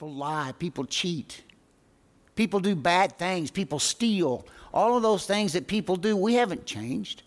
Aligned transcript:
People 0.00 0.14
lie, 0.14 0.54
people 0.58 0.86
cheat, 0.86 1.42
people 2.34 2.58
do 2.58 2.74
bad 2.74 3.18
things, 3.18 3.50
people 3.50 3.78
steal. 3.78 4.46
All 4.72 4.96
of 4.96 5.02
those 5.02 5.26
things 5.26 5.52
that 5.52 5.66
people 5.66 5.94
do, 5.94 6.16
we 6.16 6.36
haven't 6.36 6.64
changed. 6.64 7.22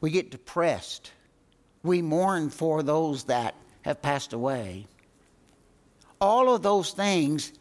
We 0.00 0.12
get 0.12 0.30
depressed. 0.30 1.10
We 1.82 2.02
mourn 2.02 2.50
for 2.50 2.84
those 2.84 3.24
that 3.24 3.56
have 3.82 4.00
passed 4.00 4.32
away. 4.32 4.86
All 6.20 6.54
of 6.54 6.62
those 6.62 6.92
things 6.92 7.52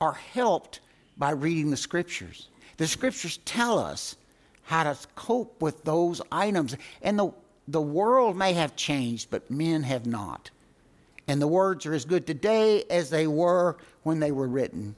are 0.00 0.12
helped 0.12 0.78
by 1.18 1.30
reading 1.30 1.70
the 1.72 1.76
scriptures. 1.76 2.46
The 2.76 2.86
scriptures 2.86 3.38
tell 3.38 3.76
us 3.76 4.14
how 4.62 4.84
to 4.84 4.96
cope 5.16 5.60
with 5.60 5.82
those 5.82 6.22
items. 6.30 6.76
And 7.02 7.18
the, 7.18 7.32
the 7.66 7.82
world 7.82 8.36
may 8.36 8.52
have 8.52 8.76
changed, 8.76 9.30
but 9.32 9.50
men 9.50 9.82
have 9.82 10.06
not. 10.06 10.50
And 11.30 11.40
the 11.40 11.46
words 11.46 11.86
are 11.86 11.94
as 11.94 12.04
good 12.04 12.26
today 12.26 12.82
as 12.90 13.08
they 13.08 13.28
were 13.28 13.76
when 14.02 14.18
they 14.18 14.32
were 14.32 14.48
written. 14.48 14.96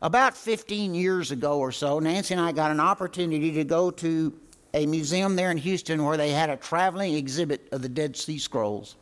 About 0.00 0.36
15 0.36 0.94
years 0.94 1.32
ago 1.32 1.58
or 1.58 1.72
so, 1.72 1.98
Nancy 1.98 2.32
and 2.34 2.40
I 2.40 2.52
got 2.52 2.70
an 2.70 2.78
opportunity 2.78 3.50
to 3.50 3.64
go 3.64 3.90
to 3.90 4.32
a 4.72 4.86
museum 4.86 5.34
there 5.34 5.50
in 5.50 5.56
Houston 5.56 6.04
where 6.04 6.16
they 6.16 6.30
had 6.30 6.48
a 6.48 6.56
traveling 6.56 7.14
exhibit 7.14 7.66
of 7.72 7.82
the 7.82 7.88
Dead 7.88 8.16
Sea 8.16 8.38
Scrolls. 8.38 8.94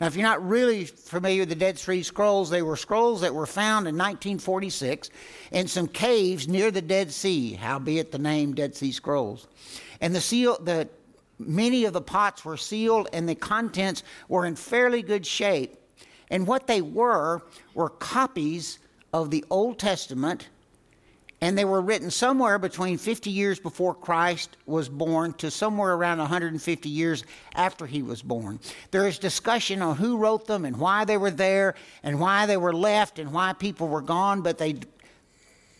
Now, 0.00 0.08
if 0.08 0.16
you're 0.16 0.24
not 0.24 0.44
really 0.44 0.84
familiar 0.84 1.42
with 1.42 1.50
the 1.50 1.54
Dead 1.54 1.78
Sea 1.78 2.02
Scrolls, 2.02 2.50
they 2.50 2.62
were 2.62 2.74
scrolls 2.74 3.20
that 3.20 3.32
were 3.32 3.46
found 3.46 3.86
in 3.86 3.94
1946 3.94 5.10
in 5.52 5.68
some 5.68 5.86
caves 5.86 6.48
near 6.48 6.72
the 6.72 6.82
Dead 6.82 7.12
Sea, 7.12 7.52
howbeit 7.52 8.10
the 8.10 8.18
name 8.18 8.52
Dead 8.52 8.74
Sea 8.74 8.90
Scrolls. 8.90 9.46
And 10.00 10.12
the 10.12 10.20
seal, 10.20 10.58
the 10.60 10.88
many 11.46 11.84
of 11.84 11.92
the 11.92 12.00
pots 12.00 12.44
were 12.44 12.56
sealed, 12.56 13.08
and 13.12 13.28
the 13.28 13.34
contents 13.34 14.02
were 14.28 14.46
in 14.46 14.56
fairly 14.56 15.02
good 15.02 15.26
shape. 15.26 15.76
And 16.30 16.46
what 16.46 16.66
they 16.66 16.80
were 16.80 17.42
were 17.74 17.90
copies 17.90 18.78
of 19.12 19.30
the 19.30 19.44
Old 19.50 19.78
Testament 19.78 20.48
and 21.42 21.58
they 21.58 21.64
were 21.64 21.80
written 21.80 22.08
somewhere 22.08 22.56
between 22.56 22.96
50 22.96 23.28
years 23.28 23.58
before 23.58 23.94
Christ 23.96 24.56
was 24.64 24.88
born 24.88 25.32
to 25.34 25.50
somewhere 25.50 25.92
around 25.92 26.18
150 26.18 26.88
years 26.88 27.24
after 27.56 27.84
he 27.84 28.00
was 28.00 28.22
born. 28.22 28.60
There 28.92 29.08
is 29.08 29.18
discussion 29.18 29.82
on 29.82 29.96
who 29.96 30.18
wrote 30.18 30.46
them 30.46 30.64
and 30.64 30.76
why 30.76 31.04
they 31.04 31.16
were 31.16 31.32
there 31.32 31.74
and 32.04 32.20
why 32.20 32.46
they 32.46 32.56
were 32.56 32.72
left 32.72 33.18
and 33.18 33.32
why 33.32 33.54
people 33.54 33.88
were 33.88 34.02
gone, 34.02 34.42
but 34.42 34.56
they 34.56 34.76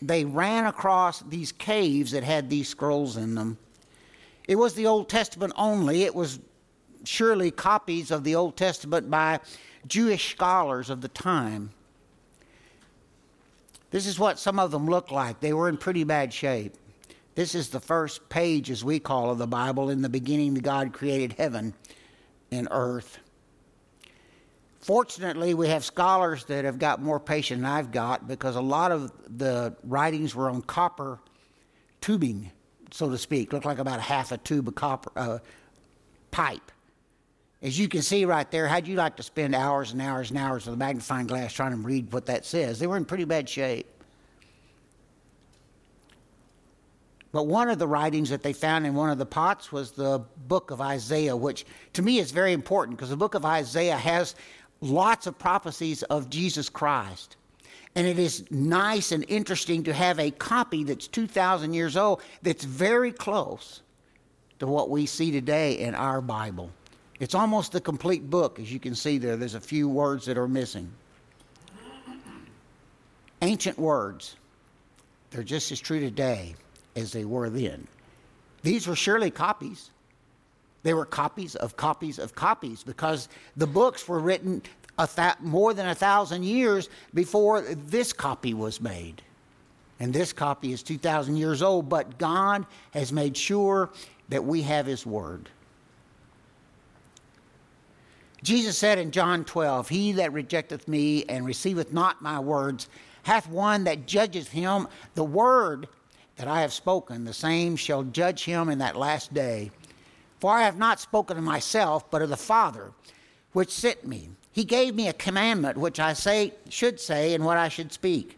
they 0.01 0.25
ran 0.25 0.65
across 0.65 1.21
these 1.21 1.53
caves 1.53 2.11
that 2.11 2.25
had 2.25 2.49
these 2.49 2.67
scrolls 2.67 3.15
in 3.15 3.35
them. 3.35 3.57
It 4.47 4.55
was 4.55 4.73
the 4.73 4.87
Old 4.87 5.09
Testament 5.09 5.53
only. 5.55 6.03
It 6.03 6.13
was 6.13 6.39
surely 7.05 7.51
copies 7.51 8.11
of 8.11 8.23
the 8.23 8.35
Old 8.35 8.57
Testament 8.57 9.09
by 9.09 9.39
Jewish 9.87 10.31
scholars 10.31 10.89
of 10.89 11.01
the 11.01 11.07
time. 11.07 11.71
This 13.91 14.07
is 14.07 14.17
what 14.17 14.39
some 14.39 14.59
of 14.59 14.71
them 14.71 14.87
looked 14.87 15.11
like. 15.11 15.39
They 15.39 15.53
were 15.53 15.69
in 15.69 15.77
pretty 15.77 16.03
bad 16.03 16.33
shape. 16.33 16.75
This 17.35 17.55
is 17.55 17.69
the 17.69 17.79
first 17.79 18.29
page, 18.29 18.69
as 18.69 18.83
we 18.83 18.99
call 18.99 19.31
of 19.31 19.37
the 19.37 19.47
Bible. 19.47 19.89
In 19.89 20.01
the 20.01 20.09
beginning, 20.09 20.53
God 20.55 20.93
created 20.93 21.33
heaven 21.33 21.73
and 22.51 22.67
earth. 22.71 23.19
Fortunately, 24.79 25.53
we 25.53 25.69
have 25.69 25.85
scholars 25.85 26.43
that 26.45 26.65
have 26.65 26.77
got 26.77 27.01
more 27.01 27.19
patience 27.19 27.61
than 27.61 27.69
I've 27.69 27.91
got 27.91 28.27
because 28.27 28.55
a 28.55 28.61
lot 28.61 28.91
of 28.91 29.11
the 29.37 29.75
writings 29.83 30.35
were 30.35 30.49
on 30.49 30.61
copper 30.61 31.19
tubing, 32.01 32.51
so 32.93 33.09
to 33.09 33.17
speak. 33.17 33.51
Looked 33.51 33.65
like 33.65 33.79
about 33.79 33.99
a 33.99 34.03
half 34.03 34.31
a 34.31 34.37
tube 34.37 34.67
of 34.67 34.75
copper 34.75 35.11
uh, 35.15 35.39
pipe. 36.31 36.71
As 37.61 37.79
you 37.79 37.87
can 37.87 38.01
see 38.01 38.25
right 38.25 38.49
there, 38.51 38.67
how'd 38.67 38.87
you 38.87 38.95
like 38.95 39.15
to 39.15 39.23
spend 39.23 39.55
hours 39.55 39.93
and 39.93 40.01
hours 40.01 40.29
and 40.29 40.37
hours 40.37 40.65
with 40.65 40.75
a 40.75 40.77
magnifying 40.77 41.27
glass 41.27 41.53
trying 41.53 41.71
to 41.71 41.77
read 41.77 42.11
what 42.13 42.27
that 42.27 42.45
says? 42.45 42.77
They 42.77 42.87
were 42.87 42.97
in 42.97 43.05
pretty 43.05 43.25
bad 43.25 43.49
shape. 43.49 43.87
But 47.31 47.47
one 47.47 47.69
of 47.69 47.79
the 47.79 47.87
writings 47.87 48.29
that 48.29 48.43
they 48.43 48.53
found 48.53 48.85
in 48.85 48.93
one 48.93 49.09
of 49.09 49.17
the 49.17 49.25
pots 49.25 49.71
was 49.71 49.91
the 49.91 50.23
book 50.47 50.69
of 50.69 50.79
Isaiah, 50.79 51.35
which 51.35 51.65
to 51.93 52.03
me 52.03 52.19
is 52.19 52.31
very 52.31 52.53
important 52.53 52.97
because 52.97 53.09
the 53.09 53.17
book 53.17 53.33
of 53.33 53.43
Isaiah 53.43 53.97
has 53.97 54.35
lots 54.81 55.25
of 55.25 55.39
prophecies 55.39 56.03
of 56.03 56.29
Jesus 56.29 56.69
Christ. 56.69 57.37
And 57.95 58.07
it 58.07 58.17
is 58.17 58.43
nice 58.49 59.11
and 59.11 59.23
interesting 59.27 59.83
to 59.83 59.93
have 59.93 60.19
a 60.19 60.31
copy 60.31 60.83
that's 60.83 61.07
2,000 61.07 61.73
years 61.73 61.95
old 61.95 62.21
that's 62.41 62.63
very 62.63 63.11
close 63.11 63.81
to 64.59 64.67
what 64.67 64.89
we 64.89 65.05
see 65.05 65.31
today 65.31 65.73
in 65.79 65.93
our 65.93 66.21
Bible. 66.21 66.71
It's 67.19 67.35
almost 67.35 67.75
a 67.75 67.79
complete 67.79 68.29
book, 68.29 68.59
as 68.59 68.71
you 68.71 68.79
can 68.79 68.95
see 68.95 69.17
there. 69.17 69.37
There's 69.37 69.55
a 69.55 69.59
few 69.59 69.87
words 69.87 70.25
that 70.25 70.37
are 70.37 70.47
missing. 70.47 70.91
Ancient 73.41 73.77
words, 73.77 74.37
they're 75.29 75.43
just 75.43 75.71
as 75.71 75.79
true 75.79 75.99
today 75.99 76.55
as 76.95 77.11
they 77.11 77.25
were 77.25 77.49
then. 77.49 77.87
These 78.63 78.87
were 78.87 78.95
surely 78.95 79.29
copies. 79.29 79.91
They 80.83 80.93
were 80.93 81.05
copies 81.05 81.55
of 81.55 81.75
copies 81.75 82.19
of 82.19 82.35
copies 82.35 82.83
because 82.83 83.29
the 83.57 83.67
books 83.67 84.07
were 84.07 84.19
written 84.19 84.61
th- 84.99 85.39
more 85.39 85.73
than 85.73 85.87
a 85.87 85.95
thousand 85.95 86.43
years 86.43 86.89
before 87.13 87.61
this 87.61 88.13
copy 88.13 88.53
was 88.53 88.79
made. 88.79 89.21
And 89.99 90.13
this 90.13 90.33
copy 90.33 90.73
is 90.73 90.83
2,000 90.83 91.37
years 91.37 91.61
old, 91.61 91.89
but 91.89 92.17
God 92.17 92.65
has 92.91 93.11
made 93.11 93.37
sure 93.37 93.89
that 94.29 94.43
we 94.43 94.61
have 94.63 94.85
His 94.85 95.05
Word. 95.05 95.49
Jesus 98.43 98.77
said 98.77 98.99
in 98.99 99.11
John 99.11 99.45
12, 99.45 99.89
He 99.89 100.11
that 100.13 100.33
rejecteth 100.33 100.87
me 100.87 101.23
and 101.25 101.45
receiveth 101.45 101.93
not 101.93 102.21
my 102.21 102.39
words 102.39 102.89
hath 103.23 103.49
one 103.49 103.85
that 103.85 104.05
judgeth 104.05 104.49
him. 104.49 104.87
The 105.15 105.23
word 105.23 105.87
that 106.35 106.47
I 106.47 106.61
have 106.61 106.73
spoken, 106.73 107.23
the 107.23 107.33
same 107.33 107.75
shall 107.75 108.03
judge 108.03 108.43
him 108.43 108.69
in 108.69 108.79
that 108.79 108.97
last 108.97 109.33
day. 109.33 109.71
For 110.39 110.51
I 110.51 110.63
have 110.63 110.77
not 110.77 110.99
spoken 110.99 111.37
of 111.37 111.43
myself, 111.43 112.11
but 112.11 112.21
of 112.21 112.29
the 112.29 112.37
Father 112.37 112.91
which 113.53 113.71
sent 113.71 114.05
me. 114.05 114.29
He 114.53 114.63
gave 114.63 114.93
me 114.93 115.07
a 115.07 115.13
commandment 115.13 115.77
which 115.77 115.99
I 115.99 116.13
say 116.13 116.53
should 116.69 116.99
say 116.99 117.33
and 117.33 117.43
what 117.43 117.57
I 117.57 117.69
should 117.69 117.91
speak. 117.91 118.37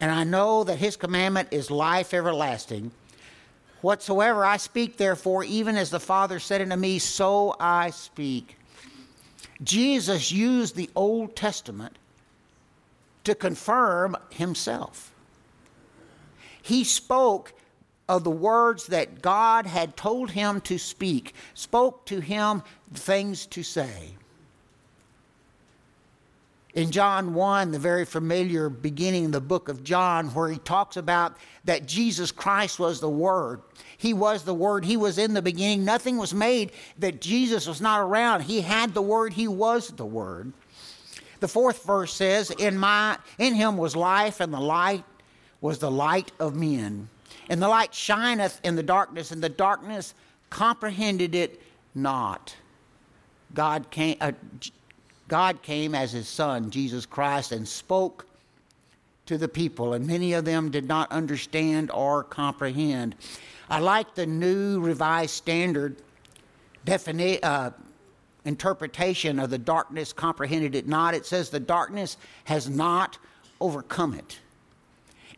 And 0.00 0.10
I 0.10 0.22
know 0.24 0.62
that 0.64 0.78
his 0.78 0.96
commandment 0.96 1.48
is 1.50 1.70
life 1.70 2.14
everlasting. 2.14 2.92
Whatsoever 3.80 4.44
I 4.44 4.56
speak, 4.56 4.96
therefore, 4.96 5.42
even 5.42 5.76
as 5.76 5.90
the 5.90 6.00
Father 6.00 6.38
said 6.38 6.62
unto 6.62 6.76
me, 6.76 7.00
so 7.00 7.56
I 7.58 7.90
speak. 7.90 8.56
Jesus 9.62 10.30
used 10.30 10.76
the 10.76 10.90
Old 10.94 11.34
Testament 11.34 11.98
to 13.24 13.34
confirm 13.34 14.16
himself. 14.30 15.12
He 16.62 16.84
spoke 16.84 17.52
of 18.08 18.22
the 18.22 18.30
words 18.30 18.86
that 18.86 19.22
God 19.22 19.66
had 19.66 19.96
told 19.96 20.30
him 20.30 20.60
to 20.62 20.78
speak, 20.78 21.34
spoke 21.54 22.06
to 22.06 22.20
him 22.20 22.62
things 22.94 23.46
to 23.46 23.64
say. 23.64 24.14
In 26.76 26.90
John 26.90 27.32
1, 27.32 27.72
the 27.72 27.78
very 27.78 28.04
familiar 28.04 28.68
beginning 28.68 29.24
of 29.24 29.32
the 29.32 29.40
book 29.40 29.70
of 29.70 29.82
John, 29.82 30.28
where 30.28 30.50
he 30.50 30.58
talks 30.58 30.98
about 30.98 31.34
that 31.64 31.86
Jesus 31.86 32.30
Christ 32.30 32.78
was 32.78 33.00
the 33.00 33.08
Word. 33.08 33.62
He 33.96 34.12
was 34.12 34.44
the 34.44 34.52
Word. 34.52 34.84
He 34.84 34.98
was 34.98 35.16
in 35.16 35.32
the 35.32 35.40
beginning. 35.40 35.86
Nothing 35.86 36.18
was 36.18 36.34
made 36.34 36.72
that 36.98 37.22
Jesus 37.22 37.66
was 37.66 37.80
not 37.80 38.00
around. 38.02 38.42
He 38.42 38.60
had 38.60 38.92
the 38.92 39.00
Word. 39.00 39.32
He 39.32 39.48
was 39.48 39.88
the 39.88 40.04
Word. 40.04 40.52
The 41.40 41.48
fourth 41.48 41.82
verse 41.82 42.12
says, 42.12 42.50
In, 42.50 42.76
my, 42.76 43.16
in 43.38 43.54
him 43.54 43.78
was 43.78 43.96
life, 43.96 44.40
and 44.40 44.52
the 44.52 44.60
light 44.60 45.04
was 45.62 45.78
the 45.78 45.90
light 45.90 46.30
of 46.38 46.54
men. 46.54 47.08
And 47.48 47.62
the 47.62 47.68
light 47.68 47.94
shineth 47.94 48.60
in 48.62 48.76
the 48.76 48.82
darkness, 48.82 49.30
and 49.30 49.42
the 49.42 49.48
darkness 49.48 50.12
comprehended 50.50 51.34
it 51.34 51.62
not. 51.94 52.54
God 53.54 53.90
came, 53.90 54.18
uh, 54.20 54.32
God 55.28 55.62
came 55.62 55.94
as 55.94 56.12
his 56.12 56.28
son, 56.28 56.70
Jesus 56.70 57.06
Christ, 57.06 57.52
and 57.52 57.66
spoke 57.66 58.26
to 59.26 59.36
the 59.36 59.48
people, 59.48 59.94
and 59.94 60.06
many 60.06 60.34
of 60.34 60.44
them 60.44 60.70
did 60.70 60.86
not 60.86 61.10
understand 61.10 61.90
or 61.90 62.22
comprehend. 62.22 63.16
I 63.68 63.80
like 63.80 64.14
the 64.14 64.26
new 64.26 64.80
Revised 64.80 65.34
Standard 65.34 65.96
defini- 66.86 67.40
uh, 67.42 67.70
interpretation 68.44 69.40
of 69.40 69.50
the 69.50 69.58
darkness 69.58 70.12
comprehended 70.12 70.76
it 70.76 70.86
not. 70.86 71.14
It 71.14 71.26
says 71.26 71.50
the 71.50 71.58
darkness 71.58 72.16
has 72.44 72.70
not 72.70 73.18
overcome 73.60 74.14
it. 74.14 74.38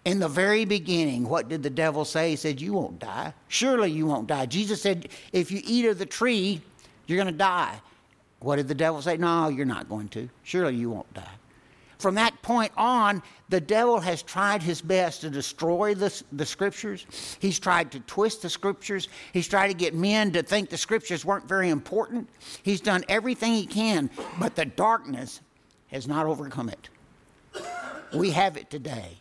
In 0.05 0.21
the 0.21 0.29
very 0.29 0.65
beginning, 0.65 1.29
what 1.29 1.49
did 1.49 1.63
the 1.63 1.71
devil 1.71 2.05
say? 2.05 2.31
He 2.31 2.37
said, 2.37 2.61
You 2.61 2.75
won't 2.75 2.99
die. 2.99 3.35
Surely 3.49 3.91
you 3.91 4.07
won't 4.07 4.27
die. 4.27 4.47
Jesus 4.47 4.81
said, 4.81 5.09
If 5.33 5.51
you 5.51 5.61
eat 5.65 5.87
of 5.87 5.99
the 5.99 6.07
tree, 6.07 6.61
you're 7.07 7.17
going 7.17 7.33
to 7.33 7.39
die. 7.39 7.81
What 8.41 8.57
did 8.57 8.69
the 8.69 8.75
devil 8.75 9.03
say? 9.03 9.17
No, 9.17 9.49
you're 9.49 9.67
not 9.67 9.89
going 9.89 10.09
to. 10.11 10.29
Surely 10.45 10.77
you 10.77 10.91
won't 10.91 11.13
die. 11.15 11.25
From 11.99 12.15
that 12.15 12.41
point 12.43 12.71
on, 12.77 13.23
the 13.49 13.61
devil 13.61 13.99
has 13.99 14.23
tried 14.23 14.63
his 14.63 14.81
best 14.81 15.23
to 15.23 15.31
destroy 15.31 15.97
the, 15.97 16.23
the 16.31 16.47
scriptures. 16.47 17.05
He's 17.41 17.59
tried 17.59 17.91
to 17.91 18.01
twist 18.01 18.43
the 18.43 18.51
scriptures. 18.51 19.09
He's 19.33 19.49
tried 19.49 19.69
to 19.69 19.75
get 19.75 19.95
men 19.95 20.31
to 20.33 20.45
think 20.45 20.71
the 20.71 20.77
scriptures 20.77 21.25
weren't 21.25 21.49
very 21.49 21.71
important. 21.71 22.29
He's 22.63 22.81
done 22.81 23.05
everything 23.09 23.55
he 23.55 23.67
can, 23.67 24.11
but 24.39 24.55
the 24.55 24.65
darkness 24.65 25.41
has 25.89 26.07
not 26.07 26.27
overcome 26.27 26.69
it. 26.69 26.89
We 28.15 28.31
have 28.31 28.57
it 28.57 28.71
today, 28.71 29.19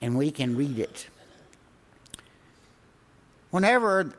and 0.00 0.16
we 0.16 0.30
can 0.30 0.56
read 0.56 0.78
it. 0.78 1.08
Whenever 3.50 4.14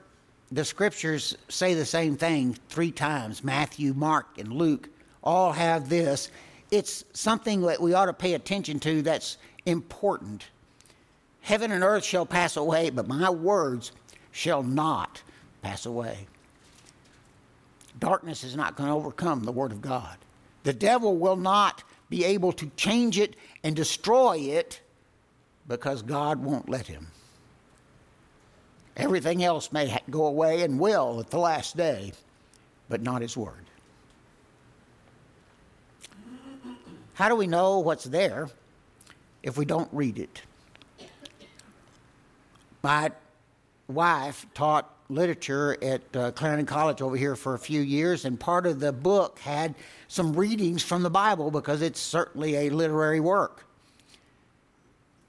the 0.51 0.65
scriptures 0.65 1.35
say 1.49 1.73
the 1.73 1.85
same 1.85 2.15
thing 2.17 2.57
three 2.69 2.91
times 2.91 3.43
Matthew, 3.43 3.93
Mark, 3.93 4.37
and 4.37 4.51
Luke 4.51 4.89
all 5.23 5.51
have 5.51 5.89
this. 5.89 6.29
It's 6.71 7.03
something 7.13 7.61
that 7.61 7.81
we 7.81 7.93
ought 7.93 8.05
to 8.05 8.13
pay 8.13 8.33
attention 8.33 8.79
to 8.81 9.01
that's 9.01 9.37
important. 9.65 10.45
Heaven 11.41 11.71
and 11.71 11.83
earth 11.83 12.03
shall 12.03 12.25
pass 12.25 12.57
away, 12.57 12.89
but 12.89 13.07
my 13.07 13.29
words 13.29 13.91
shall 14.31 14.63
not 14.63 15.21
pass 15.61 15.85
away. 15.85 16.27
Darkness 17.99 18.43
is 18.43 18.55
not 18.55 18.75
going 18.75 18.89
to 18.89 18.95
overcome 18.95 19.43
the 19.43 19.51
Word 19.51 19.71
of 19.71 19.81
God. 19.81 20.17
The 20.63 20.73
devil 20.73 21.17
will 21.17 21.37
not 21.37 21.83
be 22.09 22.25
able 22.25 22.51
to 22.53 22.67
change 22.75 23.19
it 23.19 23.35
and 23.63 23.75
destroy 23.75 24.37
it 24.37 24.81
because 25.67 26.01
God 26.01 26.43
won't 26.43 26.69
let 26.69 26.87
him. 26.87 27.07
Everything 28.97 29.43
else 29.43 29.71
may 29.71 29.99
go 30.09 30.25
away 30.25 30.61
and 30.61 30.79
will 30.79 31.19
at 31.19 31.29
the 31.29 31.39
last 31.39 31.75
day, 31.75 32.13
but 32.87 33.01
not 33.01 33.21
His 33.21 33.35
Word. 33.35 33.65
How 37.15 37.29
do 37.29 37.35
we 37.35 37.47
know 37.47 37.79
what's 37.79 38.05
there 38.05 38.49
if 39.43 39.57
we 39.57 39.65
don't 39.65 39.89
read 39.91 40.17
it? 40.19 40.41
My 42.83 43.11
wife 43.87 44.45
taught 44.53 44.91
literature 45.09 45.77
at 45.81 46.15
uh, 46.15 46.31
Clarendon 46.31 46.65
College 46.65 47.01
over 47.01 47.15
here 47.15 47.35
for 47.35 47.53
a 47.53 47.59
few 47.59 47.81
years, 47.81 48.25
and 48.25 48.39
part 48.39 48.65
of 48.65 48.79
the 48.79 48.91
book 48.91 49.39
had 49.39 49.75
some 50.07 50.33
readings 50.33 50.83
from 50.83 51.03
the 51.03 51.09
Bible 51.09 51.51
because 51.51 51.81
it's 51.81 51.99
certainly 51.99 52.55
a 52.55 52.69
literary 52.69 53.19
work. 53.19 53.64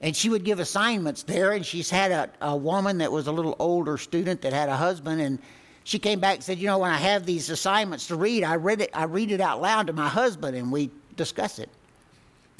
And 0.01 0.15
she 0.15 0.29
would 0.29 0.43
give 0.43 0.59
assignments 0.59 1.23
there, 1.23 1.53
and 1.53 1.65
she's 1.65 1.89
had 1.89 2.11
a, 2.11 2.29
a 2.41 2.55
woman 2.55 2.99
that 2.99 3.11
was 3.11 3.27
a 3.27 3.31
little 3.31 3.55
older 3.57 3.97
student 3.97 4.41
that 4.41 4.53
had 4.53 4.69
a 4.69 4.75
husband, 4.75 5.21
and 5.21 5.39
she 5.83 5.97
came 5.97 6.19
back 6.19 6.35
and 6.35 6.43
said, 6.43 6.59
"You 6.59 6.67
know, 6.67 6.77
when 6.77 6.91
I 6.91 6.97
have 6.97 7.25
these 7.25 7.49
assignments 7.49 8.07
to 8.07 8.15
read, 8.15 8.43
I 8.43 8.55
read 8.57 8.81
it. 8.81 8.91
I 8.93 9.05
read 9.05 9.31
it 9.31 9.41
out 9.41 9.61
loud 9.61 9.87
to 9.87 9.93
my 9.93 10.07
husband, 10.07 10.55
and 10.55 10.71
we 10.71 10.91
discuss 11.15 11.57
it, 11.57 11.69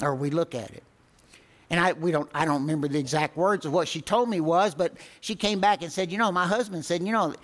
or 0.02 0.14
we 0.14 0.30
look 0.30 0.54
at 0.54 0.70
it." 0.70 0.82
And 1.70 1.78
I 1.78 1.92
we 1.92 2.10
don't 2.10 2.28
I 2.34 2.44
don't 2.44 2.62
remember 2.62 2.88
the 2.88 2.98
exact 2.98 3.36
words 3.36 3.66
of 3.66 3.72
what 3.72 3.86
she 3.86 4.00
told 4.00 4.28
me 4.28 4.40
was, 4.40 4.74
but 4.74 4.94
she 5.20 5.34
came 5.36 5.60
back 5.60 5.82
and 5.82 5.92
said, 5.92 6.10
"You 6.10 6.18
know, 6.18 6.32
my 6.32 6.46
husband 6.46 6.84
said, 6.84 7.02
you 7.02 7.12
know, 7.12 7.34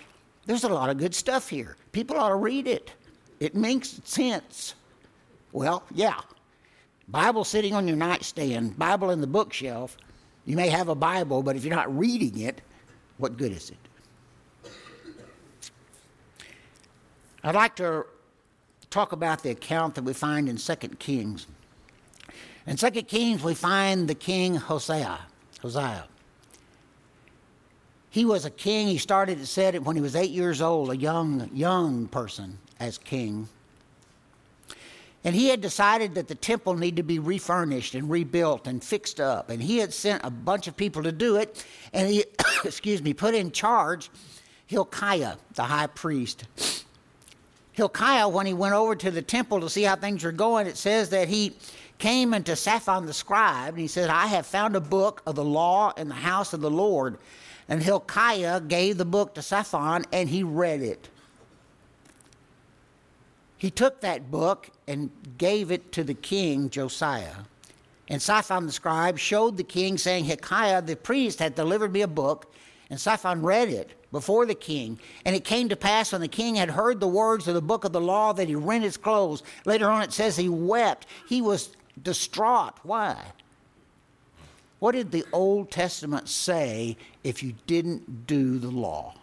there's 0.45 0.63
a 0.63 0.69
lot 0.69 0.89
of 0.89 0.97
good 0.97 1.15
stuff 1.15 1.47
here. 1.47 1.77
People 1.91 2.17
ought 2.17 2.29
to 2.29 2.35
read 2.35 2.67
it. 2.67 2.91
It 3.39 3.55
makes 3.55 4.01
sense." 4.03 4.75
Well, 5.53 5.83
yeah, 5.93 6.19
Bible 7.07 7.43
sitting 7.43 7.73
on 7.73 7.87
your 7.87 7.97
nightstand, 7.97 8.77
Bible 8.77 9.11
in 9.11 9.21
the 9.21 9.27
bookshelf. 9.27 9.97
You 10.45 10.55
may 10.55 10.69
have 10.69 10.89
a 10.89 10.95
Bible, 10.95 11.43
but 11.43 11.55
if 11.55 11.63
you're 11.63 11.75
not 11.75 11.95
reading 11.95 12.39
it, 12.39 12.61
what 13.17 13.37
good 13.37 13.51
is 13.51 13.71
it? 13.71 14.71
I'd 17.43 17.55
like 17.55 17.75
to 17.75 18.05
talk 18.89 19.11
about 19.11 19.43
the 19.43 19.51
account 19.51 19.95
that 19.95 20.03
we 20.03 20.13
find 20.13 20.49
in 20.49 20.57
2 20.57 20.75
Kings. 20.99 21.47
In 22.65 22.75
2 22.75 22.89
Kings, 23.03 23.43
we 23.43 23.53
find 23.53 24.07
the 24.07 24.15
king 24.15 24.55
Hosea. 24.55 25.19
Hosea. 25.61 26.07
He 28.09 28.25
was 28.25 28.45
a 28.45 28.49
king. 28.49 28.87
He 28.87 28.97
started, 28.97 29.39
it 29.39 29.45
said, 29.45 29.85
when 29.85 29.95
he 29.95 30.01
was 30.01 30.15
eight 30.15 30.31
years 30.31 30.61
old, 30.61 30.89
a 30.89 30.97
young, 30.97 31.49
young 31.53 32.07
person 32.07 32.57
as 32.79 32.97
king. 32.97 33.47
And 35.25 35.35
he 35.35 35.47
had 35.47 35.59
decided 35.59 36.13
that 36.15 36.27
the 36.27 36.35
temple 36.35 36.75
needed 36.75 36.97
to 36.97 37.03
be 37.03 37.17
refurnished 37.17 37.95
and 37.95 38.07
rebuilt 38.07 38.67
and 38.67 38.83
fixed 38.83 39.19
up. 39.19 39.49
And 39.49 39.61
he 39.61 39.79
had 39.79 39.91
sent 39.91 40.23
a 40.23 40.29
bunch 40.29 40.67
of 40.67 40.77
people 40.77 41.01
to 41.01 41.11
do 41.11 41.37
it. 41.37 41.65
And 41.93 42.07
he, 42.07 42.25
excuse 42.63 43.01
me, 43.01 43.15
put 43.15 43.33
in 43.33 43.51
charge 43.51 44.11
Hilkiah, 44.67 45.37
the 45.55 45.63
high 45.63 45.87
priest. 45.87 46.45
Hilkiah, 47.71 48.29
when 48.29 48.45
he 48.45 48.53
went 48.53 48.75
over 48.75 48.95
to 48.95 49.09
the 49.09 49.23
temple 49.23 49.61
to 49.61 49.69
see 49.69 49.81
how 49.81 49.95
things 49.95 50.23
were 50.23 50.31
going, 50.31 50.67
it 50.67 50.77
says 50.77 51.09
that 51.09 51.27
he 51.27 51.57
came 51.97 52.35
into 52.35 52.55
Shaphan 52.55 53.07
the 53.07 53.13
scribe 53.13 53.73
and 53.73 53.79
he 53.79 53.87
said, 53.87 54.11
I 54.11 54.27
have 54.27 54.45
found 54.45 54.75
a 54.75 54.81
book 54.81 55.23
of 55.25 55.35
the 55.35 55.43
law 55.43 55.91
in 55.97 56.07
the 56.07 56.13
house 56.13 56.53
of 56.53 56.61
the 56.61 56.69
Lord. 56.69 57.17
And 57.67 57.81
Hilkiah 57.81 58.61
gave 58.61 58.97
the 58.97 59.05
book 59.05 59.33
to 59.35 59.41
Shaphan 59.41 60.05
and 60.13 60.29
he 60.29 60.43
read 60.43 60.83
it 60.83 61.09
he 63.57 63.71
took 63.71 64.01
that 64.01 64.29
book 64.29 64.69
and 64.87 65.09
gave 65.37 65.71
it 65.71 65.91
to 65.93 66.03
the 66.03 66.13
king 66.13 66.69
Josiah. 66.69 67.35
And 68.07 68.21
Shaphan 68.21 68.67
the 68.67 68.71
scribe 68.71 69.17
showed 69.17 69.57
the 69.57 69.63
king, 69.63 69.97
saying, 69.97 70.25
Hilkiah 70.25 70.81
the 70.81 70.95
priest 70.95 71.39
had 71.39 71.55
delivered 71.55 71.91
me 71.91 72.01
a 72.01 72.07
book. 72.07 72.51
And 72.89 72.99
Shaphan 72.99 73.41
read 73.41 73.69
it 73.69 73.91
before 74.11 74.45
the 74.45 74.55
king. 74.55 74.99
And 75.25 75.35
it 75.35 75.43
came 75.43 75.69
to 75.69 75.75
pass 75.75 76.11
when 76.11 76.21
the 76.21 76.27
king 76.27 76.55
had 76.55 76.69
heard 76.69 76.99
the 76.99 77.07
words 77.07 77.47
of 77.47 77.55
the 77.55 77.61
book 77.61 77.83
of 77.83 77.93
the 77.93 78.01
law 78.01 78.31
that 78.33 78.47
he 78.47 78.55
rent 78.55 78.83
his 78.83 78.97
clothes. 78.97 79.41
Later 79.65 79.89
on 79.89 80.03
it 80.03 80.13
says 80.13 80.37
he 80.37 80.49
wept. 80.49 81.07
He 81.27 81.41
was 81.41 81.75
distraught. 82.01 82.75
Why? 82.83 83.17
What 84.79 84.91
did 84.91 85.11
the 85.11 85.25
Old 85.33 85.71
Testament 85.71 86.29
say 86.29 86.97
if 87.23 87.41
you 87.41 87.55
didn't 87.65 88.27
do 88.27 88.59
the 88.59 88.69
law? 88.69 89.15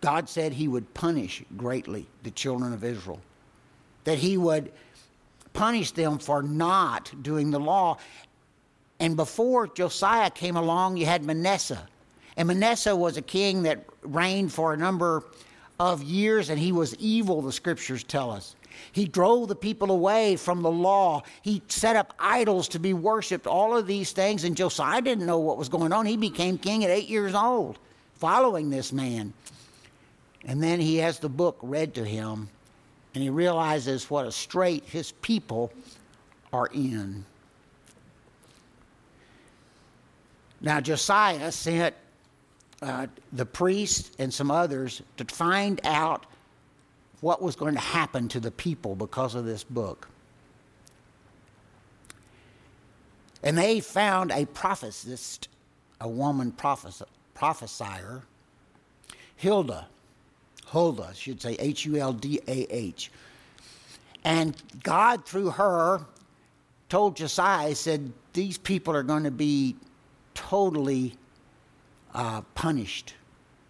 God 0.00 0.28
said 0.28 0.52
he 0.52 0.68
would 0.68 0.94
punish 0.94 1.42
greatly 1.56 2.06
the 2.22 2.30
children 2.30 2.72
of 2.72 2.84
Israel, 2.84 3.20
that 4.04 4.18
he 4.18 4.36
would 4.36 4.72
punish 5.52 5.90
them 5.90 6.18
for 6.18 6.42
not 6.42 7.12
doing 7.22 7.50
the 7.50 7.60
law. 7.60 7.98
And 9.00 9.16
before 9.16 9.66
Josiah 9.66 10.30
came 10.30 10.56
along, 10.56 10.96
you 10.96 11.06
had 11.06 11.24
Manasseh. 11.24 11.86
And 12.36 12.46
Manasseh 12.46 12.94
was 12.94 13.16
a 13.16 13.22
king 13.22 13.64
that 13.64 13.84
reigned 14.02 14.52
for 14.52 14.72
a 14.72 14.76
number 14.76 15.24
of 15.80 16.02
years, 16.02 16.50
and 16.50 16.58
he 16.58 16.72
was 16.72 16.94
evil, 16.96 17.42
the 17.42 17.52
scriptures 17.52 18.04
tell 18.04 18.30
us. 18.30 18.54
He 18.92 19.06
drove 19.06 19.48
the 19.48 19.56
people 19.56 19.90
away 19.90 20.36
from 20.36 20.62
the 20.62 20.70
law. 20.70 21.22
He 21.42 21.62
set 21.68 21.96
up 21.96 22.14
idols 22.18 22.68
to 22.68 22.78
be 22.78 22.94
worshiped, 22.94 23.46
all 23.46 23.76
of 23.76 23.86
these 23.86 24.12
things. 24.12 24.44
And 24.44 24.56
Josiah 24.56 25.02
didn't 25.02 25.26
know 25.26 25.38
what 25.38 25.58
was 25.58 25.68
going 25.68 25.92
on. 25.92 26.06
He 26.06 26.16
became 26.16 26.58
king 26.58 26.84
at 26.84 26.90
eight 26.90 27.08
years 27.08 27.34
old, 27.34 27.78
following 28.14 28.70
this 28.70 28.92
man. 28.92 29.32
And 30.44 30.62
then 30.62 30.80
he 30.80 30.96
has 30.96 31.18
the 31.18 31.28
book 31.28 31.58
read 31.62 31.94
to 31.94 32.04
him, 32.04 32.48
and 33.14 33.22
he 33.22 33.30
realizes 33.30 34.08
what 34.08 34.26
a 34.26 34.32
strait 34.32 34.84
his 34.84 35.12
people 35.12 35.72
are 36.52 36.68
in. 36.72 37.24
Now, 40.60 40.80
Josiah 40.80 41.52
sent 41.52 41.94
uh, 42.82 43.06
the 43.32 43.46
priest 43.46 44.14
and 44.18 44.32
some 44.32 44.50
others 44.50 45.02
to 45.16 45.24
find 45.24 45.80
out 45.84 46.26
what 47.20 47.42
was 47.42 47.56
going 47.56 47.74
to 47.74 47.80
happen 47.80 48.28
to 48.28 48.40
the 48.40 48.50
people 48.50 48.94
because 48.94 49.34
of 49.34 49.44
this 49.44 49.64
book. 49.64 50.08
And 53.42 53.56
they 53.56 53.80
found 53.80 54.32
a 54.32 54.46
prophetess, 54.46 55.38
a 56.00 56.08
woman 56.08 56.52
prophes- 56.52 57.02
prophesier, 57.34 58.22
Hilda. 59.36 59.86
Huldah, 60.68 61.14
should 61.14 61.40
say 61.40 61.56
H 61.58 61.84
U 61.86 61.96
L 61.96 62.12
D 62.12 62.40
A 62.46 62.66
H. 62.74 63.10
And 64.24 64.56
God, 64.82 65.24
through 65.24 65.50
her, 65.50 66.04
told 66.88 67.16
Josiah, 67.16 67.74
said, 67.74 68.12
These 68.32 68.58
people 68.58 68.94
are 68.94 69.02
going 69.02 69.24
to 69.24 69.30
be 69.30 69.76
totally 70.34 71.14
uh, 72.14 72.42
punished. 72.54 73.14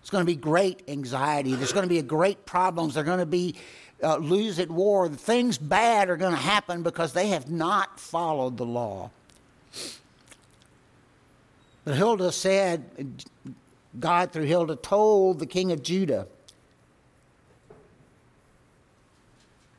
It's 0.00 0.10
going 0.10 0.22
to 0.22 0.26
be 0.26 0.36
great 0.36 0.82
anxiety. 0.88 1.54
There's 1.54 1.72
going 1.72 1.88
to 1.88 1.94
be 1.94 2.00
great 2.02 2.46
problems. 2.46 2.94
They're 2.94 3.04
going 3.04 3.18
to 3.18 3.26
be 3.26 3.56
uh, 4.02 4.16
lose 4.16 4.58
at 4.58 4.70
war. 4.70 5.08
Things 5.08 5.58
bad 5.58 6.08
are 6.08 6.16
going 6.16 6.34
to 6.34 6.40
happen 6.40 6.82
because 6.82 7.12
they 7.12 7.28
have 7.28 7.50
not 7.50 8.00
followed 8.00 8.56
the 8.56 8.66
law. 8.66 9.10
But 11.84 11.94
Hilda 11.94 12.32
said, 12.32 13.24
God 13.98 14.32
through 14.32 14.44
Hilda 14.44 14.76
told 14.76 15.38
the 15.38 15.46
king 15.46 15.72
of 15.72 15.82
Judah, 15.82 16.26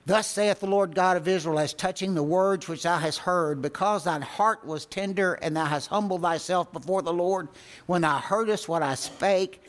Thus 0.09 0.25
saith 0.25 0.59
the 0.59 0.65
Lord 0.65 0.95
God 0.95 1.17
of 1.17 1.27
Israel, 1.27 1.59
as 1.59 1.71
touching 1.71 2.15
the 2.15 2.23
words 2.23 2.67
which 2.67 2.81
thou 2.81 2.97
hast 2.97 3.19
heard, 3.19 3.61
because 3.61 4.05
thine 4.05 4.23
heart 4.23 4.65
was 4.65 4.87
tender, 4.87 5.35
and 5.35 5.55
thou 5.55 5.65
hast 5.65 5.89
humbled 5.89 6.23
thyself 6.23 6.73
before 6.73 7.03
the 7.03 7.13
Lord, 7.13 7.47
when 7.85 8.01
thou 8.01 8.17
heardest 8.17 8.67
what 8.67 8.81
I 8.81 8.95
spake 8.95 9.61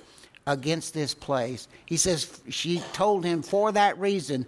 against 0.47 0.95
this 0.95 1.13
place. 1.13 1.69
He 1.85 1.99
says, 1.99 2.41
She 2.49 2.83
told 2.95 3.23
him 3.23 3.43
for 3.43 3.71
that 3.73 3.99
reason, 3.99 4.47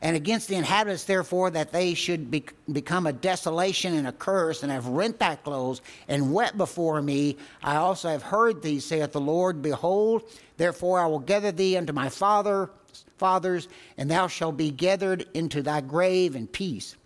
and 0.00 0.16
against 0.16 0.48
the 0.48 0.54
inhabitants, 0.54 1.04
therefore, 1.04 1.50
that 1.50 1.70
they 1.70 1.92
should 1.92 2.30
be, 2.30 2.46
become 2.72 3.06
a 3.06 3.12
desolation 3.12 3.92
and 3.92 4.08
a 4.08 4.12
curse, 4.12 4.62
and 4.62 4.72
have 4.72 4.86
rent 4.86 5.18
thy 5.18 5.36
clothes, 5.36 5.82
and 6.08 6.32
wept 6.32 6.56
before 6.56 7.02
me. 7.02 7.36
I 7.62 7.76
also 7.76 8.08
have 8.08 8.22
heard 8.22 8.62
thee, 8.62 8.80
saith 8.80 9.12
the 9.12 9.20
Lord, 9.20 9.60
Behold, 9.60 10.22
therefore 10.56 10.98
I 10.98 11.04
will 11.04 11.18
gather 11.18 11.52
thee 11.52 11.76
unto 11.76 11.92
my 11.92 12.08
father 12.08 12.70
fathers, 13.18 13.68
and 13.96 14.10
thou 14.10 14.26
shalt 14.26 14.56
be 14.56 14.70
gathered 14.70 15.26
into 15.34 15.62
thy 15.62 15.80
grave 15.80 16.36
in 16.36 16.46
peace, 16.46 16.96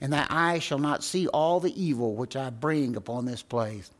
and 0.00 0.12
thy 0.12 0.26
eyes 0.30 0.62
shall 0.62 0.78
not 0.78 1.04
see 1.04 1.26
all 1.28 1.60
the 1.60 1.82
evil 1.82 2.14
which 2.14 2.36
I 2.36 2.50
bring 2.50 2.96
upon 2.96 3.24
this 3.24 3.42
place. 3.42 3.90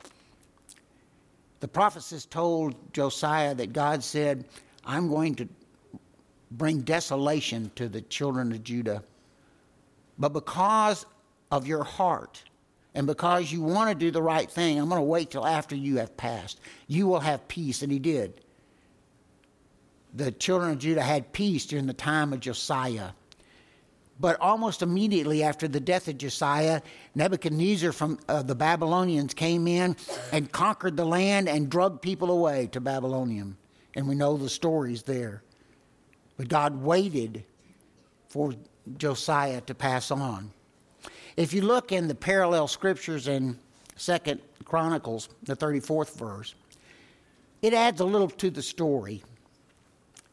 The 1.61 1.69
prophecies 1.69 2.25
told 2.25 2.75
Josiah 2.93 3.55
that 3.55 3.73
God 3.73 4.03
said, 4.03 4.47
I'm 4.85 5.09
going 5.09 5.35
to 5.37 5.49
bring 6.51 6.81
desolation 6.81 7.71
to 7.77 7.89
the 7.89 8.01
children 8.03 8.51
of 8.53 8.65
Judah. 8.65 9.03
But 10.19 10.33
because 10.33 11.07
of 11.51 11.67
your 11.67 11.85
heart 11.85 12.43
and 12.95 13.07
because 13.07 13.53
you 13.53 13.63
want 13.63 13.91
to 13.91 13.95
do 13.95 14.11
the 14.11 14.23
right 14.23 14.51
thing, 14.51 14.79
I'm 14.79 14.89
going 14.89 14.99
to 15.01 15.05
wait 15.05 15.31
till 15.31 15.47
after 15.47 15.77
you 15.77 15.99
have 15.99 16.17
passed. 16.17 16.61
You 16.89 17.07
will 17.07 17.21
have 17.21 17.47
peace. 17.47 17.83
And 17.83 17.93
he 17.93 17.99
did. 17.99 18.41
The 20.15 20.33
children 20.33 20.73
of 20.73 20.79
Judah 20.79 21.03
had 21.03 21.33
peace 21.33 21.67
during 21.67 21.87
the 21.87 21.93
time 21.93 22.33
of 22.33 22.41
Josiah. 22.41 23.11
But 24.19 24.39
almost 24.41 24.83
immediately 24.83 25.43
after 25.43 25.67
the 25.67 25.81
death 25.81 26.07
of 26.09 26.19
Josiah, 26.19 26.83
Nebuchadnezzar 27.15 27.93
from 27.93 28.19
uh, 28.29 28.43
the 28.43 28.55
Babylonians 28.55 29.33
came 29.33 29.67
in 29.67 29.97
and 30.31 30.53
conquered 30.53 30.97
the 30.97 31.07
land 31.07 31.49
and 31.49 31.71
drugged 31.71 32.03
people 32.03 32.31
away 32.31 32.67
to 32.73 32.81
Babylonian. 32.81 33.57
And 33.95 34.07
we 34.07 34.15
know 34.15 34.37
the 34.37 34.51
stories 34.51 35.03
there. 35.05 35.43
But 36.37 36.49
God 36.49 36.83
waited 36.83 37.45
for 38.29 38.55
Josiah 38.99 39.63
to 39.63 39.75
pass 39.75 40.11
on. 40.11 40.53
If 41.37 41.55
you 41.55 41.63
look 41.63 41.91
in 41.91 42.09
the 42.09 42.15
parallel 42.15 42.69
scriptures 42.69 43.27
in 43.27 43.59
Second 43.97 44.41
Chronicles, 44.65 45.29
the 45.43 45.57
34th 45.57 46.17
verse, 46.17 46.55
it 47.63 47.73
adds 47.73 48.01
a 48.01 48.05
little 48.05 48.29
to 48.29 48.51
the 48.51 48.63
story. 48.63 49.23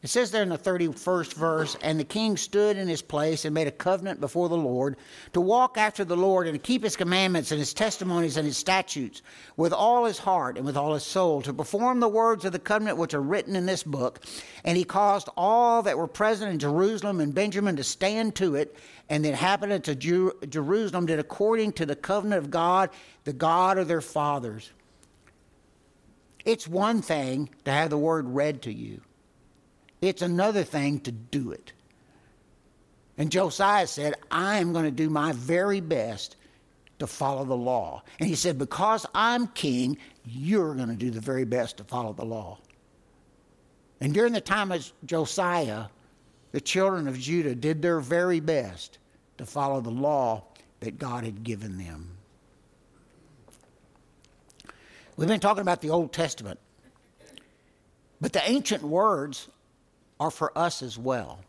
It 0.00 0.10
says 0.10 0.30
there 0.30 0.44
in 0.44 0.48
the 0.48 0.56
31st 0.56 1.34
verse, 1.34 1.76
and 1.82 1.98
the 1.98 2.04
king 2.04 2.36
stood 2.36 2.76
in 2.76 2.86
his 2.86 3.02
place 3.02 3.44
and 3.44 3.52
made 3.52 3.66
a 3.66 3.72
covenant 3.72 4.20
before 4.20 4.48
the 4.48 4.56
Lord 4.56 4.96
to 5.32 5.40
walk 5.40 5.76
after 5.76 6.04
the 6.04 6.16
Lord 6.16 6.46
and 6.46 6.54
to 6.54 6.58
keep 6.60 6.84
his 6.84 6.94
commandments 6.94 7.50
and 7.50 7.58
his 7.58 7.74
testimonies 7.74 8.36
and 8.36 8.46
his 8.46 8.56
statutes 8.56 9.22
with 9.56 9.72
all 9.72 10.04
his 10.04 10.18
heart 10.18 10.56
and 10.56 10.64
with 10.64 10.76
all 10.76 10.94
his 10.94 11.02
soul, 11.02 11.42
to 11.42 11.52
perform 11.52 11.98
the 11.98 12.08
words 12.08 12.44
of 12.44 12.52
the 12.52 12.60
covenant 12.60 12.96
which 12.96 13.12
are 13.12 13.20
written 13.20 13.56
in 13.56 13.66
this 13.66 13.82
book. 13.82 14.20
And 14.62 14.76
he 14.76 14.84
caused 14.84 15.30
all 15.36 15.82
that 15.82 15.98
were 15.98 16.06
present 16.06 16.52
in 16.52 16.60
Jerusalem 16.60 17.18
and 17.18 17.34
Benjamin 17.34 17.74
to 17.74 17.84
stand 17.84 18.36
to 18.36 18.54
it. 18.54 18.76
And 19.08 19.24
the 19.24 19.30
inhabitants 19.30 19.88
of 19.88 19.98
Jerusalem 19.98 21.06
did 21.06 21.18
according 21.18 21.72
to 21.72 21.86
the 21.86 21.96
covenant 21.96 22.44
of 22.44 22.52
God, 22.52 22.90
the 23.24 23.32
God 23.32 23.78
of 23.78 23.88
their 23.88 24.00
fathers. 24.00 24.70
It's 26.44 26.68
one 26.68 27.02
thing 27.02 27.50
to 27.64 27.72
have 27.72 27.90
the 27.90 27.98
word 27.98 28.28
read 28.28 28.62
to 28.62 28.72
you. 28.72 29.00
It's 30.00 30.22
another 30.22 30.62
thing 30.62 31.00
to 31.00 31.12
do 31.12 31.52
it. 31.52 31.72
And 33.16 33.32
Josiah 33.32 33.86
said, 33.86 34.14
I 34.30 34.58
am 34.58 34.72
going 34.72 34.84
to 34.84 34.90
do 34.92 35.10
my 35.10 35.32
very 35.32 35.80
best 35.80 36.36
to 37.00 37.06
follow 37.06 37.44
the 37.44 37.56
law. 37.56 38.02
And 38.20 38.28
he 38.28 38.36
said, 38.36 38.58
Because 38.58 39.06
I'm 39.14 39.48
king, 39.48 39.98
you're 40.24 40.74
going 40.74 40.88
to 40.88 40.94
do 40.94 41.10
the 41.10 41.20
very 41.20 41.44
best 41.44 41.78
to 41.78 41.84
follow 41.84 42.12
the 42.12 42.24
law. 42.24 42.58
And 44.00 44.14
during 44.14 44.32
the 44.32 44.40
time 44.40 44.70
of 44.70 44.90
Josiah, 45.04 45.86
the 46.52 46.60
children 46.60 47.08
of 47.08 47.18
Judah 47.18 47.54
did 47.54 47.82
their 47.82 47.98
very 47.98 48.40
best 48.40 48.98
to 49.38 49.46
follow 49.46 49.80
the 49.80 49.90
law 49.90 50.44
that 50.80 50.98
God 50.98 51.24
had 51.24 51.42
given 51.42 51.78
them. 51.78 52.10
We've 55.16 55.28
been 55.28 55.40
talking 55.40 55.62
about 55.62 55.80
the 55.80 55.90
Old 55.90 56.12
Testament, 56.12 56.60
but 58.20 58.32
the 58.32 58.48
ancient 58.48 58.84
words 58.84 59.48
are 60.20 60.30
for 60.30 60.56
us 60.56 60.82
as 60.82 60.98
well. 60.98 61.40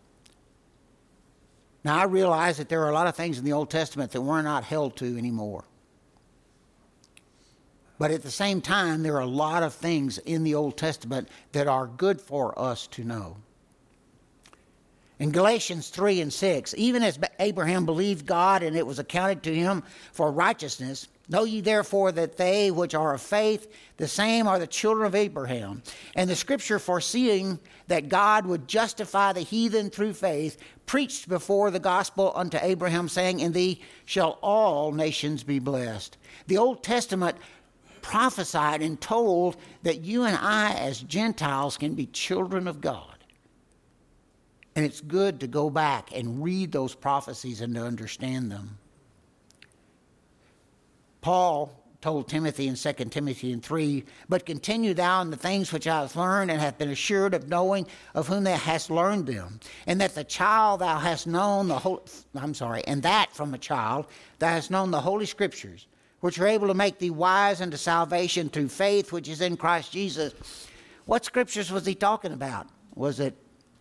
Now, 1.84 1.98
I 1.98 2.04
realize 2.04 2.58
that 2.58 2.70
there 2.70 2.84
are 2.84 2.90
a 2.90 2.94
lot 2.94 3.08
of 3.08 3.16
things 3.16 3.40
in 3.40 3.46
the 3.46 3.54
Old 3.54 3.70
Testament 3.70 4.12
that 4.12 4.22
we're 4.22 4.42
not 4.42 4.64
held 4.64 4.98
to 4.98 5.18
anymore. 5.18 5.64
But 7.98 8.12
at 8.12 8.24
the 8.24 8.32
same 8.32 8.62
time, 8.62 9.04
there 9.04 9.16
are 9.16 9.22
a 9.22 9.26
lot 9.26 9.64
of 9.64 9.74
things 9.74 10.18
in 10.20 10.44
the 10.44 10.56
Old 10.56 10.78
Testament 10.78 11.28
that 11.52 11.68
are 11.68 11.88
good 11.88 12.20
for 12.22 12.58
us 12.58 12.88
to 12.88 13.04
know. 13.04 13.38
In 15.20 15.32
Galatians 15.32 15.90
3 15.90 16.22
and 16.22 16.32
6, 16.32 16.76
even 16.78 17.04
as 17.04 17.20
Abraham 17.40 17.86
believed 17.86 18.26
God 18.26 18.64
and 18.64 18.76
it 18.76 18.88
was 18.88 19.00
accounted 19.00 19.44
to 19.44 19.54
him 19.54 19.84
for 20.14 20.32
righteousness, 20.32 21.10
Know 21.30 21.44
ye 21.44 21.62
therefore 21.62 22.12
that 22.14 22.38
they 22.38 22.72
which 22.72 22.96
are 22.96 23.14
of 23.14 23.22
faith, 23.22 23.72
the 23.98 24.08
same 24.08 24.48
are 24.48 24.58
the 24.58 24.66
children 24.66 25.06
of 25.06 25.14
Abraham. 25.14 25.84
And 26.16 26.28
the 26.28 26.36
scripture 26.36 26.80
foreseeing 26.80 27.60
that 27.88 28.10
God 28.10 28.48
would 28.48 28.68
justify 28.68 29.32
the 29.32 29.42
heathen 29.42 29.92
through 29.92 30.14
faith, 30.14 30.58
preached 30.88 31.30
before 31.30 31.70
the 31.70 31.80
gospel 31.80 32.32
unto 32.36 32.58
Abraham, 32.60 33.08
saying, 33.08 33.42
In 33.42 33.52
thee 33.52 33.82
shall 34.06 34.40
all 34.42 34.92
nations 34.92 35.44
be 35.44 35.60
blessed. 35.60 36.18
The 36.48 36.58
Old 36.58 36.84
Testament 36.84 37.38
prophesied 38.02 38.82
and 38.82 39.00
told 39.00 39.58
that 39.84 40.02
you 40.02 40.24
and 40.24 40.36
I, 40.36 40.74
as 40.74 41.00
Gentiles, 41.02 41.78
can 41.78 41.94
be 41.94 42.08
children 42.08 42.68
of 42.68 42.82
God. 42.82 43.24
And 44.76 44.84
it's 44.84 45.02
good 45.02 45.42
to 45.42 45.48
go 45.48 45.70
back 45.70 46.10
and 46.16 46.44
read 46.44 46.72
those 46.72 46.96
prophecies 46.96 47.62
and 47.62 47.76
to 47.76 47.84
understand 47.84 48.52
them. 48.52 48.80
Paul 51.22 51.72
told 52.02 52.30
Timothy 52.30 52.68
in 52.68 52.76
2 52.76 52.94
Timothy 52.94 53.56
3, 53.56 54.06
But 54.30 54.46
continue 54.46 54.94
thou 54.94 55.22
in 55.22 55.32
the 55.32 55.38
things 55.38 55.74
which 55.74 55.88
I 55.88 56.02
have 56.02 56.16
learned 56.16 56.50
and 56.50 56.62
have 56.62 56.78
been 56.78 56.90
assured 56.90 57.34
of 57.34 57.50
knowing 57.50 57.88
of 58.16 58.28
whom 58.28 58.46
thou 58.46 58.56
hast 58.56 58.90
learned 58.90 59.28
them, 59.28 59.60
and 59.86 60.00
that 60.00 60.16
the 60.16 60.24
child 60.24 60.80
thou 60.80 60.98
hast 60.98 61.28
known 61.28 61.68
the 61.68 62.00
I'm 62.36 62.54
sorry, 62.54 62.84
and 62.88 63.04
that 63.04 63.34
from 63.34 63.54
a 63.54 63.58
child 63.58 64.08
thou 64.40 64.48
hast 64.48 64.72
known 64.72 64.92
the 64.92 65.02
holy 65.02 65.26
scriptures, 65.26 65.88
which 66.22 66.40
are 66.40 66.48
able 66.48 66.68
to 66.68 66.74
make 66.74 67.00
thee 67.00 67.10
wise 67.10 67.62
unto 67.62 67.78
salvation 67.78 68.50
through 68.50 68.70
faith 68.70 69.12
which 69.12 69.28
is 69.28 69.42
in 69.42 69.58
Christ 69.58 69.92
Jesus. 69.92 70.34
What 71.06 71.26
scriptures 71.26 71.72
was 71.72 71.86
he 71.86 71.96
talking 71.96 72.32
about? 72.32 72.68
Was 72.96 73.20
it 73.20 73.36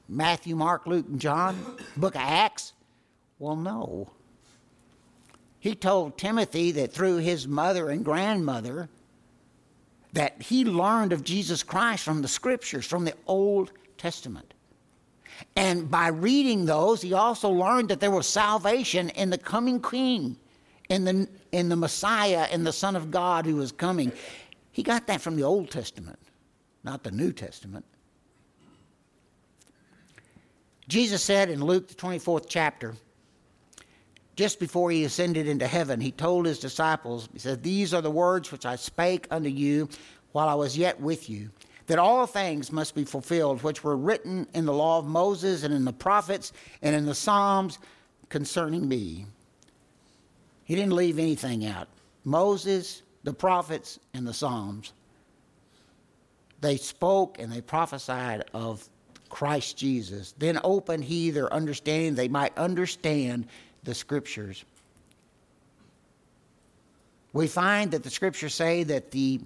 Matthew, 0.08 0.56
Mark, 0.56 0.86
Luke, 0.86 1.06
and 1.08 1.20
John? 1.20 1.76
Book 1.96 2.14
of 2.14 2.22
Acts? 2.22 2.72
Well, 3.38 3.56
no. 3.56 4.10
He 5.68 5.74
told 5.74 6.16
Timothy 6.16 6.72
that 6.72 6.94
through 6.94 7.18
his 7.18 7.46
mother 7.46 7.90
and 7.90 8.02
grandmother 8.02 8.88
that 10.14 10.40
he 10.40 10.64
learned 10.64 11.12
of 11.12 11.22
Jesus 11.22 11.62
Christ 11.62 12.04
from 12.04 12.22
the 12.22 12.26
scriptures, 12.26 12.86
from 12.86 13.04
the 13.04 13.12
Old 13.26 13.72
Testament. 13.98 14.54
And 15.56 15.90
by 15.90 16.08
reading 16.08 16.64
those, 16.64 17.02
he 17.02 17.12
also 17.12 17.50
learned 17.50 17.90
that 17.90 18.00
there 18.00 18.10
was 18.10 18.26
salvation 18.26 19.10
in 19.10 19.28
the 19.28 19.36
coming 19.36 19.82
king, 19.82 20.38
in 20.88 21.04
the, 21.04 21.28
in 21.52 21.68
the 21.68 21.76
Messiah, 21.76 22.48
in 22.50 22.64
the 22.64 22.72
Son 22.72 22.96
of 22.96 23.10
God 23.10 23.44
who 23.44 23.56
was 23.56 23.70
coming. 23.70 24.10
He 24.72 24.82
got 24.82 25.06
that 25.08 25.20
from 25.20 25.36
the 25.36 25.42
Old 25.42 25.70
Testament, 25.70 26.18
not 26.82 27.02
the 27.02 27.10
New 27.10 27.30
Testament. 27.30 27.84
Jesus 30.88 31.22
said 31.22 31.50
in 31.50 31.62
Luke, 31.62 31.88
the 31.88 31.94
24th 31.94 32.46
chapter, 32.48 32.94
just 34.38 34.60
before 34.60 34.88
he 34.92 35.02
ascended 35.02 35.48
into 35.48 35.66
heaven, 35.66 36.00
he 36.00 36.12
told 36.12 36.46
his 36.46 36.60
disciples, 36.60 37.28
He 37.32 37.40
said, 37.40 37.60
These 37.60 37.92
are 37.92 38.00
the 38.00 38.08
words 38.08 38.52
which 38.52 38.64
I 38.64 38.76
spake 38.76 39.26
unto 39.32 39.48
you 39.48 39.88
while 40.30 40.48
I 40.48 40.54
was 40.54 40.78
yet 40.78 41.00
with 41.00 41.28
you, 41.28 41.50
that 41.88 41.98
all 41.98 42.24
things 42.24 42.70
must 42.70 42.94
be 42.94 43.04
fulfilled 43.04 43.64
which 43.64 43.82
were 43.82 43.96
written 43.96 44.46
in 44.54 44.64
the 44.64 44.72
law 44.72 45.00
of 45.00 45.06
Moses 45.06 45.64
and 45.64 45.74
in 45.74 45.84
the 45.84 45.92
prophets 45.92 46.52
and 46.82 46.94
in 46.94 47.04
the 47.04 47.16
Psalms 47.16 47.80
concerning 48.28 48.86
me. 48.86 49.26
He 50.62 50.76
didn't 50.76 50.94
leave 50.94 51.18
anything 51.18 51.66
out. 51.66 51.88
Moses, 52.22 53.02
the 53.24 53.34
prophets, 53.34 53.98
and 54.14 54.24
the 54.24 54.32
Psalms. 54.32 54.92
They 56.60 56.76
spoke 56.76 57.40
and 57.40 57.50
they 57.50 57.60
prophesied 57.60 58.44
of 58.54 58.88
Christ 59.30 59.76
Jesus. 59.76 60.32
Then 60.38 60.60
opened 60.62 61.02
he 61.02 61.32
their 61.32 61.52
understanding, 61.52 62.14
they 62.14 62.28
might 62.28 62.56
understand 62.56 63.48
the 63.88 63.94
scriptures. 63.94 64.66
We 67.32 67.46
find 67.46 67.90
that 67.92 68.02
the 68.02 68.10
scriptures 68.10 68.54
say 68.54 68.82
that 68.82 69.12
the 69.12 69.40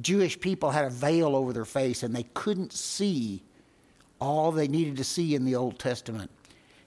Jewish 0.00 0.38
people 0.38 0.70
had 0.70 0.84
a 0.84 0.90
veil 0.90 1.34
over 1.34 1.52
their 1.52 1.64
face 1.64 2.04
and 2.04 2.14
they 2.14 2.22
couldn't 2.34 2.72
see 2.72 3.42
all 4.20 4.52
they 4.52 4.68
needed 4.68 4.96
to 4.98 5.04
see 5.04 5.34
in 5.34 5.44
the 5.44 5.56
Old 5.56 5.80
Testament. 5.80 6.30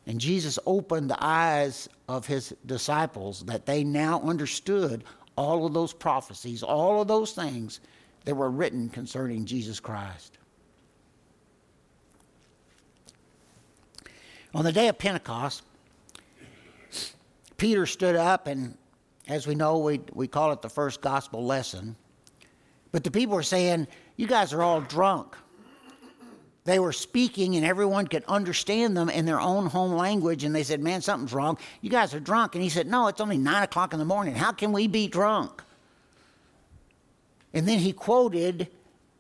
And 0.06 0.18
Jesus 0.18 0.58
opened 0.66 1.10
the 1.10 1.18
eyes 1.20 1.90
of 2.08 2.26
his 2.26 2.56
disciples 2.66 3.44
that 3.48 3.66
they 3.66 3.84
now 3.84 4.22
understood 4.22 5.04
all 5.36 5.66
of 5.66 5.74
those 5.74 5.92
prophecies, 5.92 6.64
all 6.64 7.02
of 7.02 7.10
those 7.10 7.34
things 7.34 7.82
that 8.24 8.36
were 8.36 8.50
written 8.50 8.88
concerning 8.88 9.44
Jesus 9.44 9.82
Christ. 9.82 10.38
On 14.54 14.64
the 14.64 14.72
day 14.72 14.88
of 14.88 14.98
Pentecost, 14.98 15.64
Peter 17.58 17.86
stood 17.86 18.16
up, 18.16 18.48
and 18.48 18.78
as 19.28 19.46
we 19.46 19.56
know, 19.56 19.80
we, 19.80 20.00
we 20.14 20.28
call 20.28 20.52
it 20.52 20.62
the 20.62 20.70
first 20.70 21.02
gospel 21.02 21.46
lesson. 21.46 21.96
But 22.92 23.04
the 23.04 23.12
people 23.12 23.36
were 23.36 23.44
saying, 23.44 23.88
You 24.16 24.28
guys 24.28 24.54
are 24.54 24.62
all 24.62 24.82
drunk. 24.82 25.36
They 26.64 26.80
were 26.80 26.92
speaking 26.92 27.56
and 27.56 27.66
everyone 27.66 28.08
could 28.08 28.26
understand 28.26 28.98
them 28.98 29.10
in 29.10 29.26
their 29.26 29.40
own 29.40 29.68
home 29.68 29.94
language. 29.94 30.44
And 30.44 30.54
they 30.54 30.64
said, 30.64 30.82
Man, 30.82 31.02
something's 31.02 31.34
wrong. 31.34 31.58
You 31.82 31.90
guys 31.90 32.14
are 32.14 32.20
drunk. 32.20 32.56
And 32.56 32.64
he 32.64 32.70
said, 32.70 32.88
No, 32.88 33.08
it's 33.08 33.22
only 33.22 33.38
nine 33.38 33.64
o'clock 33.64 33.94
in 33.94 34.00
the 34.00 34.06
morning. 34.06 34.36
How 34.36 34.52
can 34.52 34.74
we 34.74 34.88
be 34.88 35.08
drunk? 35.08 35.64
And 37.54 37.68
then 37.68 37.80
he 37.80 37.94
quoted 37.94 38.68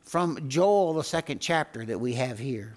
from 0.03 0.49
Joel, 0.49 0.93
the 0.93 1.03
second 1.03 1.39
chapter 1.39 1.85
that 1.85 1.99
we 1.99 2.13
have 2.13 2.37
here. 2.37 2.75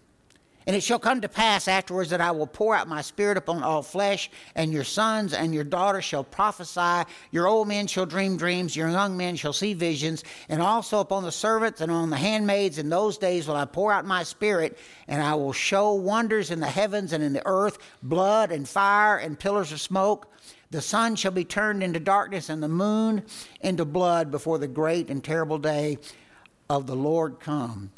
And 0.66 0.76
it 0.76 0.82
shall 0.82 0.98
come 0.98 1.22
to 1.22 1.28
pass 1.28 1.68
afterwards 1.68 2.10
that 2.10 2.20
I 2.20 2.32
will 2.32 2.46
pour 2.46 2.74
out 2.74 2.86
my 2.86 3.00
spirit 3.00 3.38
upon 3.38 3.62
all 3.62 3.82
flesh, 3.82 4.30
and 4.54 4.72
your 4.72 4.84
sons 4.84 5.32
and 5.32 5.54
your 5.54 5.64
daughters 5.64 6.04
shall 6.04 6.22
prophesy, 6.22 7.10
your 7.30 7.48
old 7.48 7.66
men 7.66 7.86
shall 7.86 8.04
dream 8.04 8.36
dreams, 8.36 8.76
your 8.76 8.90
young 8.90 9.16
men 9.16 9.36
shall 9.36 9.54
see 9.54 9.72
visions, 9.72 10.22
and 10.50 10.60
also 10.60 11.00
upon 11.00 11.22
the 11.22 11.32
servants 11.32 11.80
and 11.80 11.90
on 11.90 12.10
the 12.10 12.16
handmaids 12.16 12.78
in 12.78 12.90
those 12.90 13.16
days 13.16 13.48
will 13.48 13.56
I 13.56 13.64
pour 13.64 13.90
out 13.90 14.04
my 14.04 14.22
spirit, 14.22 14.78
and 15.08 15.22
I 15.22 15.34
will 15.34 15.54
show 15.54 15.94
wonders 15.94 16.50
in 16.50 16.60
the 16.60 16.66
heavens 16.66 17.14
and 17.14 17.24
in 17.24 17.32
the 17.32 17.46
earth, 17.46 17.78
blood 18.02 18.52
and 18.52 18.68
fire 18.68 19.16
and 19.16 19.38
pillars 19.38 19.72
of 19.72 19.80
smoke. 19.80 20.30
The 20.70 20.82
sun 20.82 21.16
shall 21.16 21.32
be 21.32 21.44
turned 21.44 21.82
into 21.82 22.00
darkness, 22.00 22.50
and 22.50 22.62
the 22.62 22.68
moon 22.68 23.24
into 23.62 23.86
blood 23.86 24.30
before 24.30 24.58
the 24.58 24.68
great 24.68 25.08
and 25.08 25.24
terrible 25.24 25.58
day 25.58 25.96
of 26.68 26.86
the 26.86 26.94
Lord 26.94 27.40
come 27.40 27.90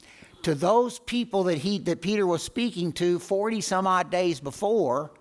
to 0.42 0.54
those 0.54 0.99
people 0.99 1.44
that 1.44 1.58
he 1.58 1.78
that 1.80 2.00
Peter 2.00 2.26
was 2.26 2.42
speaking 2.42 2.92
to 2.94 3.18
40 3.18 3.61
some 3.61 3.87
odd 3.87 4.11
days 4.11 4.40
before 4.40 5.12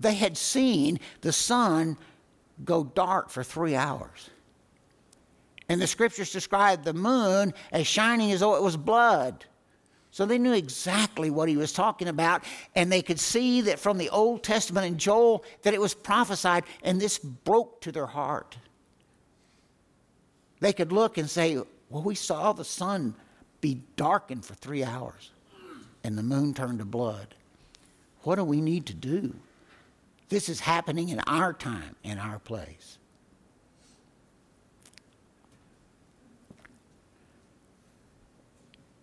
they 0.00 0.14
had 0.14 0.36
seen 0.36 0.98
the 1.20 1.32
sun 1.32 1.96
go 2.64 2.84
dark 2.84 3.30
for 3.30 3.44
3 3.44 3.76
hours. 3.76 4.30
And 5.68 5.80
the 5.80 5.86
scriptures 5.86 6.32
describe 6.32 6.84
the 6.84 6.92
moon 6.92 7.54
as 7.70 7.86
shining 7.86 8.32
as 8.32 8.40
though 8.40 8.56
it 8.56 8.62
was 8.62 8.76
blood. 8.76 9.44
So 10.10 10.26
they 10.26 10.38
knew 10.38 10.52
exactly 10.52 11.30
what 11.30 11.48
he 11.48 11.56
was 11.56 11.72
talking 11.72 12.08
about 12.08 12.44
and 12.74 12.92
they 12.92 13.00
could 13.00 13.18
see 13.18 13.62
that 13.62 13.78
from 13.78 13.96
the 13.96 14.10
old 14.10 14.42
testament 14.42 14.86
and 14.86 14.98
joel 14.98 15.44
that 15.62 15.72
it 15.72 15.80
was 15.80 15.94
prophesied 15.94 16.64
and 16.82 17.00
this 17.00 17.18
broke 17.18 17.80
to 17.82 17.92
their 17.92 18.06
heart. 18.06 18.58
They 20.60 20.74
could 20.74 20.92
look 20.92 21.16
and 21.16 21.30
say 21.30 21.56
well 21.88 22.02
we 22.02 22.14
saw 22.14 22.52
the 22.52 22.64
sun 22.64 23.14
be 23.62 23.80
darkened 23.96 24.44
for 24.44 24.54
three 24.54 24.84
hours 24.84 25.30
and 26.04 26.18
the 26.18 26.22
moon 26.22 26.52
turned 26.52 26.80
to 26.80 26.84
blood. 26.84 27.34
What 28.24 28.36
do 28.36 28.44
we 28.44 28.60
need 28.60 28.84
to 28.86 28.94
do? 28.94 29.34
This 30.28 30.48
is 30.48 30.60
happening 30.60 31.08
in 31.08 31.20
our 31.26 31.52
time, 31.52 31.96
in 32.02 32.18
our 32.18 32.38
place. 32.38 32.98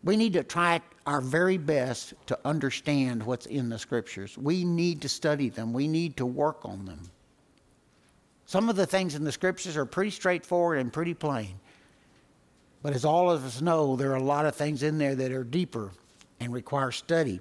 We 0.04 0.16
need 0.16 0.34
to 0.34 0.44
try 0.44 0.82
our 1.06 1.22
very 1.22 1.58
best 1.58 2.13
to 2.28 2.39
understand 2.46 3.24
what's 3.24 3.46
in 3.46 3.70
the 3.70 3.80
scriptures. 3.80 4.38
We 4.38 4.63
need 4.63 5.01
to 5.01 5.10
study 5.10 5.50
them, 5.50 5.74
we 5.74 5.88
need 5.88 6.18
to 6.18 6.25
work 6.25 6.66
on 6.66 6.86
them. 6.86 7.00
Some 8.46 8.70
of 8.70 8.75
the 8.75 8.88
things 8.88 9.13
in 9.13 9.24
the 9.24 9.32
scriptures 9.32 9.78
are 9.78 9.86
pretty 9.86 10.10
straightforward 10.10 10.80
and 10.80 10.92
pretty 10.92 11.13
plain. 11.13 11.60
But 12.81 12.93
as 12.93 13.03
all 13.03 13.29
of 13.29 13.45
us 13.45 13.62
know, 13.62 13.95
there 13.95 14.12
are 14.12 14.15
a 14.15 14.24
lot 14.24 14.45
of 14.45 14.55
things 14.55 14.83
in 14.83 14.98
there 14.98 15.15
that 15.15 15.31
are 15.31 15.43
deeper 15.43 15.91
and 16.39 16.53
require 16.53 16.91
study. 16.91 17.39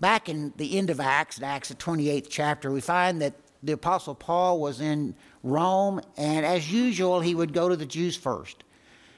Back 0.00 0.28
in 0.28 0.52
the 0.56 0.78
end 0.78 0.90
of 0.90 1.00
Acts, 1.00 1.38
in 1.38 1.44
Acts 1.44 1.70
the 1.70 1.74
28th 1.74 2.26
chapter, 2.28 2.70
we 2.70 2.80
find 2.80 3.20
that 3.22 3.34
the 3.62 3.72
Apostle 3.72 4.14
Paul 4.14 4.60
was 4.60 4.80
in 4.80 5.14
Rome, 5.42 6.00
and 6.16 6.46
as 6.46 6.72
usual, 6.72 7.20
he 7.20 7.34
would 7.34 7.52
go 7.52 7.68
to 7.68 7.76
the 7.76 7.86
Jews 7.86 8.16
first. 8.16 8.62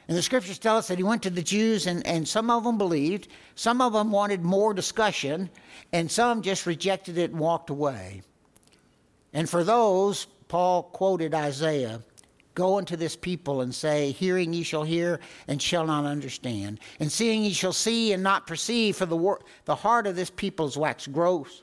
And 0.09 0.17
the 0.17 0.23
scriptures 0.23 0.59
tell 0.59 0.77
us 0.77 0.89
that 0.89 0.99
he 0.99 1.05
went 1.05 1.23
to 1.25 1.31
the 1.31 1.43
Jews, 1.43 1.87
and, 1.87 2.07
and 2.07 2.27
some 2.27 2.51
of 2.51 2.65
them 2.65 2.79
believed, 2.79 3.29
some 3.55 3.81
of 3.81 3.93
them 3.93 4.11
wanted 4.11 4.43
more 4.43 4.73
discussion, 4.73 5.51
and 5.93 6.11
some 6.11 6.43
just 6.43 6.67
rejected 6.67 7.19
it 7.19 7.31
and 7.31 7.39
walked 7.39 7.71
away. 7.71 8.23
And 9.33 9.49
for 9.49 9.63
those, 9.63 10.27
Paul 10.49 10.85
quoted 10.85 11.35
Isaiah 11.35 12.03
Go 12.55 12.79
unto 12.79 12.97
this 12.97 13.17
people 13.17 13.61
and 13.61 13.75
say, 13.75 14.11
Hearing 14.11 14.53
ye 14.53 14.63
shall 14.63 14.83
hear 14.83 15.21
and 15.47 15.63
shall 15.63 15.87
not 15.87 16.05
understand, 16.05 16.81
and 16.99 17.11
seeing 17.11 17.45
ye 17.45 17.53
shall 17.53 17.73
see 17.73 18.13
and 18.13 18.23
not 18.23 18.47
perceive, 18.47 18.97
for 18.97 19.07
the, 19.07 19.17
wor- 19.17 19.41
the 19.67 19.77
heart 19.77 20.07
of 20.07 20.17
this 20.17 20.31
people 20.31 20.67
is 20.67 20.77
waxed 20.77 21.13
gross, 21.13 21.63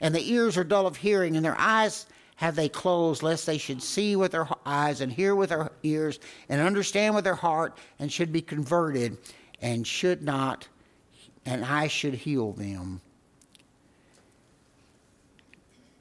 and 0.00 0.14
the 0.14 0.32
ears 0.32 0.56
are 0.56 0.64
dull 0.64 0.86
of 0.86 0.96
hearing, 0.96 1.36
and 1.36 1.44
their 1.44 1.58
eyes 1.58 2.06
have 2.36 2.56
they 2.56 2.68
closed, 2.68 3.22
lest 3.22 3.44
they 3.44 3.58
should 3.58 3.82
see 3.82 4.16
with 4.16 4.32
their 4.32 4.48
eyes 4.64 5.02
and 5.02 5.12
hear 5.12 5.34
with 5.34 5.50
their 5.50 5.70
ears 5.82 6.20
and 6.48 6.60
understand 6.60 7.14
with 7.14 7.24
their 7.24 7.34
heart 7.34 7.76
and 7.98 8.10
should 8.10 8.32
be 8.32 8.40
converted 8.40 9.18
and 9.60 9.86
should 9.86 10.22
not, 10.22 10.66
and 11.44 11.64
I 11.64 11.86
should 11.86 12.14
heal 12.14 12.52
them. 12.52 13.02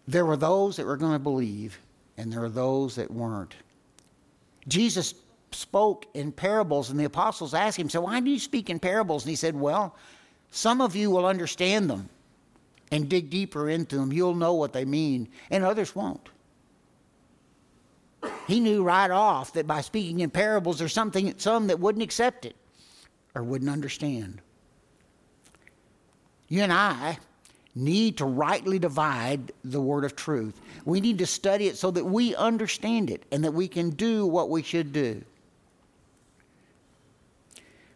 There 0.08 0.26
were 0.26 0.38
those 0.38 0.78
that 0.78 0.86
were 0.86 0.98
going 0.98 1.12
to 1.12 1.20
believe, 1.20 1.80
and 2.16 2.32
there 2.32 2.40
were 2.40 2.50
those 2.50 2.96
that 2.96 3.12
weren't. 3.12 3.56
Jesus 4.68 5.14
spoke 5.52 6.06
in 6.14 6.32
parables, 6.32 6.90
and 6.90 7.00
the 7.00 7.06
apostles 7.06 7.54
asked 7.54 7.80
him, 7.80 7.90
So, 7.90 8.02
why 8.02 8.20
do 8.20 8.30
you 8.30 8.40
speak 8.40 8.70
in 8.70 8.80
parables? 8.80 9.24
And 9.24 9.30
he 9.30 9.36
said, 9.36 9.56
Well, 9.56 9.96
some 10.52 10.82
of 10.82 10.96
you 10.96 11.12
will 11.12 11.26
understand 11.26 11.90
them 11.90 12.10
and 12.92 13.10
dig 13.10 13.30
deeper 13.30 13.70
into 13.70 13.98
them. 13.98 14.12
You'll 14.12 14.36
know 14.36 14.54
what 14.54 14.74
they 14.74 14.86
mean, 14.86 15.30
and 15.50 15.64
others 15.64 15.96
won't. 15.96 16.30
He 18.48 18.60
knew 18.60 18.84
right 18.84 19.12
off 19.12 19.54
that 19.54 19.68
by 19.68 19.82
speaking 19.82 20.20
in 20.20 20.30
parables, 20.30 20.80
there's 20.80 20.94
something, 20.94 21.34
some 21.38 21.68
that 21.68 21.80
wouldn't 21.80 22.04
accept 22.04 22.46
it 22.46 22.56
or 23.36 23.44
wouldn't 23.44 23.70
understand. 23.70 24.42
You 26.48 26.64
and 26.64 26.74
I 26.74 27.20
need 27.80 28.18
to 28.18 28.26
rightly 28.26 28.80
divide 28.80 29.52
the 29.64 29.82
word 29.82 30.04
of 30.04 30.16
truth. 30.16 30.60
We 30.86 31.02
need 31.02 31.18
to 31.20 31.26
study 31.26 31.68
it 31.68 31.78
so 31.78 31.92
that 31.92 32.06
we 32.06 32.36
understand 32.36 33.10
it 33.10 33.24
and 33.32 33.44
that 33.44 33.54
we 33.54 33.68
can 33.68 33.92
do 33.92 34.26
what 34.26 34.50
we 34.50 34.62
should 34.62 34.92
do. 34.92 35.24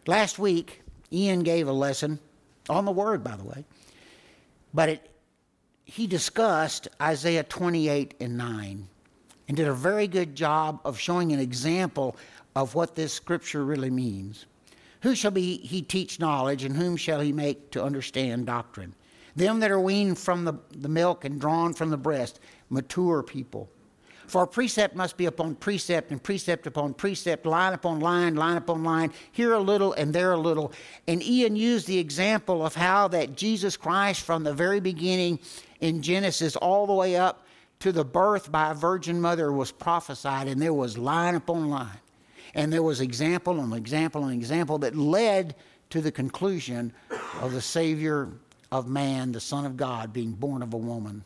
Last 0.06 0.38
week, 0.38 0.82
Ian 1.12 1.42
gave 1.42 1.68
a 1.68 1.72
lesson 1.72 2.18
on 2.68 2.84
the 2.84 2.92
word, 2.92 3.22
by 3.22 3.36
the 3.36 3.44
way, 3.44 3.64
but 4.72 4.88
it, 4.88 5.10
he 5.84 6.06
discussed 6.06 6.88
Isaiah 7.00 7.44
28 7.44 8.14
and 8.20 8.36
9 8.36 8.88
and 9.48 9.56
did 9.56 9.68
a 9.68 9.74
very 9.74 10.06
good 10.06 10.34
job 10.34 10.80
of 10.84 10.98
showing 10.98 11.32
an 11.32 11.40
example 11.40 12.16
of 12.56 12.74
what 12.74 12.94
this 12.94 13.12
scripture 13.12 13.64
really 13.64 13.90
means. 13.90 14.46
Who 15.02 15.14
shall 15.14 15.30
be 15.30 15.58
he 15.58 15.82
teach 15.82 16.18
knowledge, 16.18 16.64
and 16.64 16.74
whom 16.74 16.96
shall 16.96 17.20
he 17.20 17.32
make 17.32 17.70
to 17.72 17.84
understand 17.84 18.46
doctrine? 18.46 18.94
Them 19.36 19.60
that 19.60 19.70
are 19.70 19.80
weaned 19.80 20.18
from 20.18 20.44
the, 20.44 20.54
the 20.70 20.88
milk 20.88 21.24
and 21.24 21.40
drawn 21.40 21.74
from 21.74 21.90
the 21.90 21.96
breast, 21.96 22.40
mature 22.70 23.22
people. 23.22 23.68
For 24.26 24.46
precept 24.46 24.96
must 24.96 25.16
be 25.16 25.26
upon 25.26 25.54
precept, 25.56 26.10
and 26.10 26.22
precept 26.22 26.66
upon 26.66 26.94
precept, 26.94 27.44
line 27.44 27.74
upon 27.74 28.00
line, 28.00 28.36
line 28.36 28.56
upon 28.56 28.82
line, 28.82 29.12
here 29.32 29.52
a 29.52 29.60
little 29.60 29.92
and 29.92 30.14
there 30.14 30.32
a 30.32 30.38
little. 30.38 30.72
And 31.06 31.22
Ian 31.22 31.56
used 31.56 31.86
the 31.86 31.98
example 31.98 32.64
of 32.64 32.74
how 32.74 33.08
that 33.08 33.36
Jesus 33.36 33.76
Christ, 33.76 34.22
from 34.22 34.44
the 34.44 34.54
very 34.54 34.80
beginning 34.80 35.40
in 35.80 36.00
Genesis 36.00 36.56
all 36.56 36.86
the 36.86 36.94
way 36.94 37.16
up 37.16 37.46
to 37.80 37.92
the 37.92 38.04
birth 38.04 38.50
by 38.50 38.70
a 38.70 38.74
virgin 38.74 39.20
mother, 39.20 39.52
was 39.52 39.70
prophesied, 39.70 40.48
and 40.48 40.60
there 40.60 40.72
was 40.72 40.96
line 40.96 41.34
upon 41.34 41.68
line. 41.68 42.00
And 42.54 42.72
there 42.72 42.82
was 42.82 43.00
example 43.00 43.60
and 43.60 43.74
example 43.74 44.24
and 44.24 44.32
example 44.32 44.78
that 44.78 44.96
led 44.96 45.54
to 45.90 46.00
the 46.00 46.12
conclusion 46.12 46.92
of 47.40 47.52
the 47.52 47.60
Savior 47.60 48.30
of 48.74 48.88
man, 48.88 49.30
the 49.30 49.40
Son 49.40 49.64
of 49.64 49.76
God, 49.76 50.12
being 50.12 50.32
born 50.32 50.60
of 50.60 50.74
a 50.74 50.76
woman. 50.76 51.22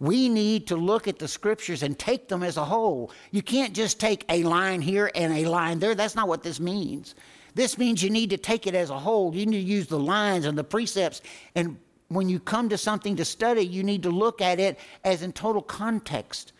We 0.00 0.30
need 0.30 0.68
to 0.68 0.76
look 0.76 1.06
at 1.06 1.18
the 1.18 1.28
scriptures 1.28 1.82
and 1.82 1.98
take 1.98 2.28
them 2.28 2.42
as 2.42 2.56
a 2.56 2.64
whole. 2.64 3.10
You 3.30 3.42
can't 3.42 3.74
just 3.74 4.00
take 4.00 4.24
a 4.30 4.42
line 4.42 4.80
here 4.80 5.10
and 5.14 5.34
a 5.34 5.44
line 5.44 5.78
there. 5.78 5.94
That's 5.94 6.14
not 6.14 6.28
what 6.28 6.42
this 6.42 6.60
means. 6.60 7.14
This 7.54 7.76
means 7.76 8.02
you 8.02 8.08
need 8.08 8.30
to 8.30 8.38
take 8.38 8.66
it 8.66 8.74
as 8.74 8.88
a 8.88 8.98
whole. 8.98 9.34
You 9.34 9.44
need 9.44 9.58
to 9.58 9.62
use 9.62 9.86
the 9.86 9.98
lines 9.98 10.46
and 10.46 10.56
the 10.56 10.64
precepts. 10.64 11.20
And 11.54 11.76
when 12.08 12.30
you 12.30 12.40
come 12.40 12.70
to 12.70 12.78
something 12.78 13.14
to 13.16 13.26
study, 13.26 13.60
you 13.60 13.82
need 13.82 14.02
to 14.04 14.10
look 14.10 14.40
at 14.40 14.58
it 14.58 14.78
as 15.04 15.22
in 15.22 15.34
total 15.34 15.60
context 15.60 16.54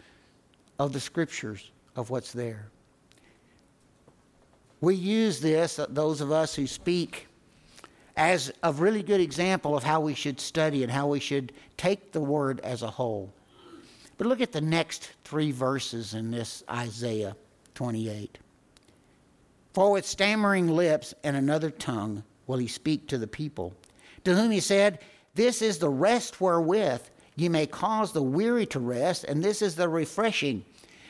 of 0.78 0.92
the 0.92 1.00
scriptures, 1.00 1.70
of 1.94 2.10
what's 2.10 2.32
there. 2.32 2.68
We 4.82 4.94
use 4.94 5.40
this, 5.40 5.78
uh, 5.78 5.86
those 5.88 6.20
of 6.20 6.32
us 6.32 6.54
who 6.54 6.66
speak 6.66 7.25
as 8.16 8.52
a 8.62 8.72
really 8.72 9.02
good 9.02 9.20
example 9.20 9.76
of 9.76 9.84
how 9.84 10.00
we 10.00 10.14
should 10.14 10.40
study 10.40 10.82
and 10.82 10.90
how 10.90 11.06
we 11.06 11.20
should 11.20 11.52
take 11.76 12.12
the 12.12 12.20
word 12.20 12.60
as 12.60 12.82
a 12.82 12.90
whole. 12.90 13.32
But 14.16 14.26
look 14.26 14.40
at 14.40 14.52
the 14.52 14.60
next 14.60 15.10
three 15.24 15.52
verses 15.52 16.14
in 16.14 16.30
this 16.30 16.64
Isaiah 16.70 17.36
28. 17.74 18.38
For 19.74 19.92
with 19.92 20.06
stammering 20.06 20.68
lips 20.68 21.12
and 21.22 21.36
another 21.36 21.70
tongue 21.70 22.24
will 22.46 22.56
he 22.56 22.66
speak 22.66 23.08
to 23.08 23.18
the 23.18 23.26
people, 23.26 23.74
to 24.24 24.34
whom 24.34 24.50
he 24.50 24.60
said, 24.60 25.00
This 25.34 25.60
is 25.60 25.78
the 25.78 25.90
rest 25.90 26.40
wherewith 26.40 27.02
ye 27.36 27.50
may 27.50 27.66
cause 27.66 28.12
the 28.12 28.22
weary 28.22 28.64
to 28.66 28.80
rest, 28.80 29.24
and 29.24 29.44
this 29.44 29.60
is 29.60 29.74
the 29.74 29.90
refreshing. 29.90 30.64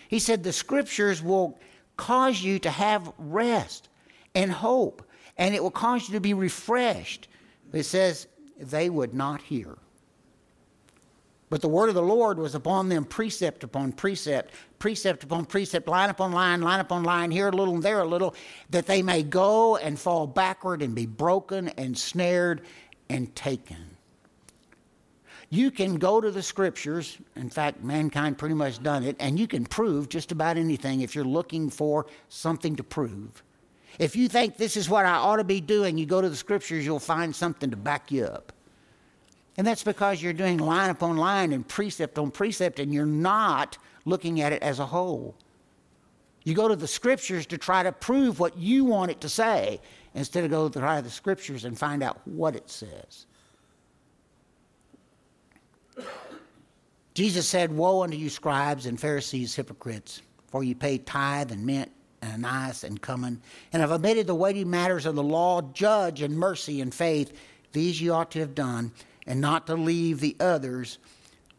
He 0.08 0.18
said, 0.18 0.42
The 0.42 0.52
scriptures 0.52 1.22
will 1.22 1.56
cause 1.96 2.42
you 2.42 2.58
to 2.58 2.70
have 2.70 3.12
rest 3.18 3.88
and 4.34 4.50
hope 4.50 5.05
and 5.38 5.54
it 5.54 5.62
will 5.62 5.70
cause 5.70 6.08
you 6.08 6.14
to 6.14 6.20
be 6.20 6.34
refreshed. 6.34 7.28
It 7.72 7.84
says, 7.84 8.26
they 8.58 8.88
would 8.88 9.14
not 9.14 9.42
hear. 9.42 9.76
But 11.48 11.60
the 11.60 11.68
word 11.68 11.88
of 11.88 11.94
the 11.94 12.02
Lord 12.02 12.38
was 12.38 12.54
upon 12.54 12.88
them 12.88 13.04
precept 13.04 13.62
upon 13.62 13.92
precept, 13.92 14.52
precept 14.78 15.22
upon 15.22 15.44
precept, 15.44 15.86
line 15.86 16.10
upon 16.10 16.32
line, 16.32 16.60
line 16.60 16.80
upon 16.80 17.04
line, 17.04 17.30
here 17.30 17.48
a 17.48 17.52
little 17.52 17.74
and 17.74 17.82
there 17.82 18.00
a 18.00 18.04
little, 18.04 18.34
that 18.70 18.86
they 18.86 19.00
may 19.00 19.22
go 19.22 19.76
and 19.76 19.98
fall 19.98 20.26
backward 20.26 20.82
and 20.82 20.94
be 20.94 21.06
broken 21.06 21.68
and 21.68 21.96
snared 21.96 22.62
and 23.08 23.34
taken. 23.36 23.96
You 25.48 25.70
can 25.70 25.96
go 25.96 26.20
to 26.20 26.32
the 26.32 26.42
scriptures, 26.42 27.18
in 27.36 27.50
fact, 27.50 27.84
mankind 27.84 28.38
pretty 28.38 28.56
much 28.56 28.82
done 28.82 29.04
it, 29.04 29.14
and 29.20 29.38
you 29.38 29.46
can 29.46 29.64
prove 29.64 30.08
just 30.08 30.32
about 30.32 30.56
anything 30.56 31.02
if 31.02 31.14
you're 31.14 31.24
looking 31.24 31.70
for 31.70 32.06
something 32.28 32.74
to 32.74 32.82
prove. 32.82 33.44
If 33.98 34.14
you 34.14 34.28
think 34.28 34.56
this 34.56 34.76
is 34.76 34.90
what 34.90 35.06
I 35.06 35.14
ought 35.14 35.36
to 35.36 35.44
be 35.44 35.60
doing, 35.60 35.96
you 35.96 36.06
go 36.06 36.20
to 36.20 36.28
the 36.28 36.36
scriptures, 36.36 36.84
you'll 36.84 36.98
find 36.98 37.34
something 37.34 37.70
to 37.70 37.76
back 37.76 38.12
you 38.12 38.24
up. 38.24 38.52
And 39.56 39.66
that's 39.66 39.84
because 39.84 40.22
you're 40.22 40.34
doing 40.34 40.58
line 40.58 40.90
upon 40.90 41.16
line 41.16 41.52
and 41.52 41.66
precept 41.66 42.18
on 42.18 42.30
precept, 42.30 42.78
and 42.78 42.92
you're 42.92 43.06
not 43.06 43.78
looking 44.04 44.40
at 44.42 44.52
it 44.52 44.62
as 44.62 44.78
a 44.78 44.86
whole. 44.86 45.34
You 46.44 46.54
go 46.54 46.68
to 46.68 46.76
the 46.76 46.86
scriptures 46.86 47.46
to 47.46 47.58
try 47.58 47.82
to 47.82 47.90
prove 47.90 48.38
what 48.38 48.56
you 48.58 48.84
want 48.84 49.10
it 49.10 49.20
to 49.22 49.28
say 49.28 49.80
instead 50.14 50.44
of 50.44 50.50
go 50.50 50.68
to 50.68 50.78
try 50.78 51.00
the 51.00 51.10
scriptures 51.10 51.64
and 51.64 51.78
find 51.78 52.02
out 52.02 52.20
what 52.26 52.54
it 52.54 52.68
says. 52.70 53.26
Jesus 57.14 57.48
said, 57.48 57.72
Woe 57.72 58.02
unto 58.02 58.16
you, 58.16 58.28
scribes 58.28 58.84
and 58.84 59.00
Pharisees, 59.00 59.54
hypocrites, 59.54 60.20
for 60.48 60.62
you 60.62 60.74
pay 60.74 60.98
tithe 60.98 61.50
and 61.50 61.64
mint 61.64 61.90
and 62.22 62.44
anise 62.44 62.84
and 62.84 63.00
cummin, 63.00 63.38
and 63.72 63.80
have 63.80 63.92
omitted 63.92 64.26
the 64.26 64.34
weighty 64.34 64.64
matters 64.64 65.06
of 65.06 65.14
the 65.14 65.22
law, 65.22 65.60
judge 65.62 66.22
and 66.22 66.38
mercy 66.38 66.80
and 66.80 66.94
faith. 66.94 67.32
These 67.72 68.00
you 68.00 68.12
ought 68.12 68.30
to 68.32 68.40
have 68.40 68.54
done 68.54 68.92
and 69.26 69.40
not 69.40 69.66
to 69.66 69.74
leave 69.74 70.20
the 70.20 70.36
others 70.40 70.98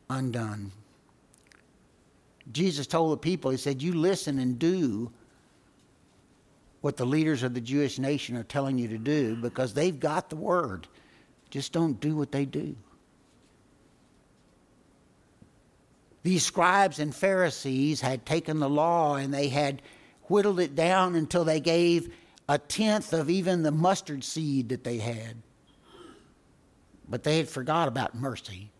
undone. 0.09 0.71
Jesus 2.51 2.87
told 2.87 3.11
the 3.11 3.17
people, 3.17 3.51
He 3.51 3.57
said, 3.57 3.81
You 3.81 3.93
listen 3.93 4.39
and 4.39 4.57
do 4.57 5.11
what 6.81 6.97
the 6.97 7.05
leaders 7.05 7.43
of 7.43 7.53
the 7.53 7.61
Jewish 7.61 7.99
nation 7.99 8.37
are 8.37 8.43
telling 8.43 8.77
you 8.77 8.87
to 8.89 8.97
do 8.97 9.35
because 9.35 9.73
they've 9.73 9.99
got 9.99 10.29
the 10.29 10.35
word. 10.35 10.87
Just 11.49 11.73
don't 11.73 11.99
do 11.99 12.15
what 12.15 12.31
they 12.31 12.45
do. 12.45 12.75
These 16.23 16.43
scribes 16.43 16.99
and 16.99 17.15
Pharisees 17.15 18.01
had 18.01 18.25
taken 18.25 18.59
the 18.59 18.69
law 18.69 19.15
and 19.15 19.33
they 19.33 19.47
had 19.47 19.81
whittled 20.29 20.59
it 20.59 20.75
down 20.75 21.15
until 21.15 21.43
they 21.43 21.59
gave 21.59 22.13
a 22.49 22.57
tenth 22.57 23.13
of 23.13 23.29
even 23.29 23.63
the 23.63 23.71
mustard 23.71 24.23
seed 24.23 24.69
that 24.69 24.83
they 24.83 24.97
had. 24.97 25.37
But 27.09 27.23
they 27.23 27.37
had 27.37 27.49
forgot 27.49 27.87
about 27.87 28.15
mercy 28.15 28.71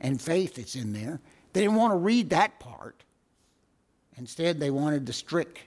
and 0.00 0.20
faith 0.20 0.56
that's 0.56 0.76
in 0.76 0.92
there. 0.92 1.20
They 1.52 1.60
didn't 1.62 1.76
want 1.76 1.92
to 1.92 1.98
read 1.98 2.30
that 2.30 2.60
part. 2.60 3.02
Instead, 4.16 4.60
they 4.60 4.70
wanted 4.70 5.06
the 5.06 5.12
strict, 5.12 5.58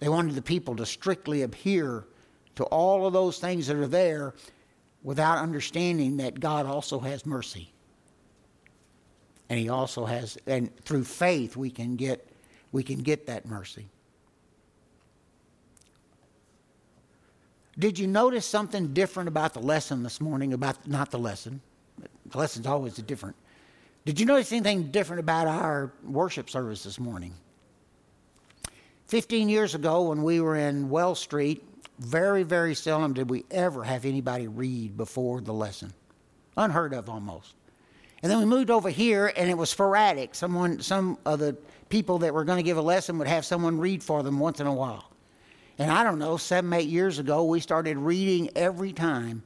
they 0.00 0.08
wanted 0.08 0.34
the 0.34 0.42
people 0.42 0.76
to 0.76 0.86
strictly 0.86 1.42
adhere 1.42 2.04
to 2.56 2.64
all 2.64 3.06
of 3.06 3.12
those 3.12 3.38
things 3.38 3.66
that 3.66 3.76
are 3.76 3.86
there 3.86 4.34
without 5.02 5.38
understanding 5.38 6.16
that 6.18 6.40
God 6.40 6.66
also 6.66 6.98
has 6.98 7.24
mercy. 7.24 7.72
And 9.48 9.58
he 9.58 9.68
also 9.68 10.04
has 10.04 10.36
and 10.46 10.74
through 10.84 11.04
faith 11.04 11.56
we 11.56 11.70
can 11.70 11.96
get 11.96 12.28
we 12.72 12.82
can 12.82 12.98
get 12.98 13.26
that 13.26 13.46
mercy. 13.46 13.86
Did 17.78 17.98
you 17.98 18.06
notice 18.06 18.46
something 18.46 18.94
different 18.94 19.28
about 19.28 19.52
the 19.52 19.60
lesson 19.60 20.02
this 20.02 20.20
morning? 20.20 20.54
About 20.54 20.86
not 20.88 21.10
the 21.10 21.18
lesson, 21.18 21.60
the 22.30 22.38
lesson's 22.38 22.66
always 22.66 22.94
different. 22.94 23.36
Did 24.06 24.18
you 24.18 24.24
notice 24.24 24.52
anything 24.52 24.90
different 24.90 25.20
about 25.20 25.46
our 25.46 25.92
worship 26.04 26.48
service 26.48 26.84
this 26.84 26.98
morning? 26.98 27.34
15 29.08 29.48
years 29.48 29.74
ago, 29.74 30.08
when 30.08 30.22
we 30.22 30.40
were 30.40 30.56
in 30.56 30.88
Wells 30.88 31.20
Street, 31.20 31.62
very, 31.98 32.42
very 32.42 32.74
seldom 32.74 33.12
did 33.12 33.28
we 33.28 33.44
ever 33.50 33.84
have 33.84 34.04
anybody 34.04 34.48
read 34.48 34.96
before 34.96 35.40
the 35.40 35.52
lesson. 35.52 35.92
Unheard 36.56 36.94
of 36.94 37.08
almost. 37.08 37.54
And 38.22 38.32
then 38.32 38.38
we 38.38 38.46
moved 38.46 38.70
over 38.70 38.88
here, 38.88 39.32
and 39.36 39.50
it 39.50 39.56
was 39.56 39.70
sporadic. 39.70 40.34
Someone, 40.34 40.80
some 40.80 41.18
of 41.26 41.38
the 41.38 41.56
people 41.88 42.18
that 42.18 42.32
were 42.32 42.44
going 42.44 42.56
to 42.56 42.62
give 42.62 42.78
a 42.78 42.82
lesson 42.82 43.18
would 43.18 43.28
have 43.28 43.44
someone 43.44 43.78
read 43.78 44.02
for 44.02 44.22
them 44.22 44.38
once 44.38 44.60
in 44.60 44.66
a 44.66 44.72
while. 44.72 45.05
And 45.78 45.90
I 45.90 46.02
don't 46.02 46.18
know, 46.18 46.36
seven, 46.36 46.72
eight 46.72 46.88
years 46.88 47.18
ago, 47.18 47.44
we 47.44 47.60
started 47.60 47.98
reading 47.98 48.50
every 48.56 48.92
time. 48.92 49.42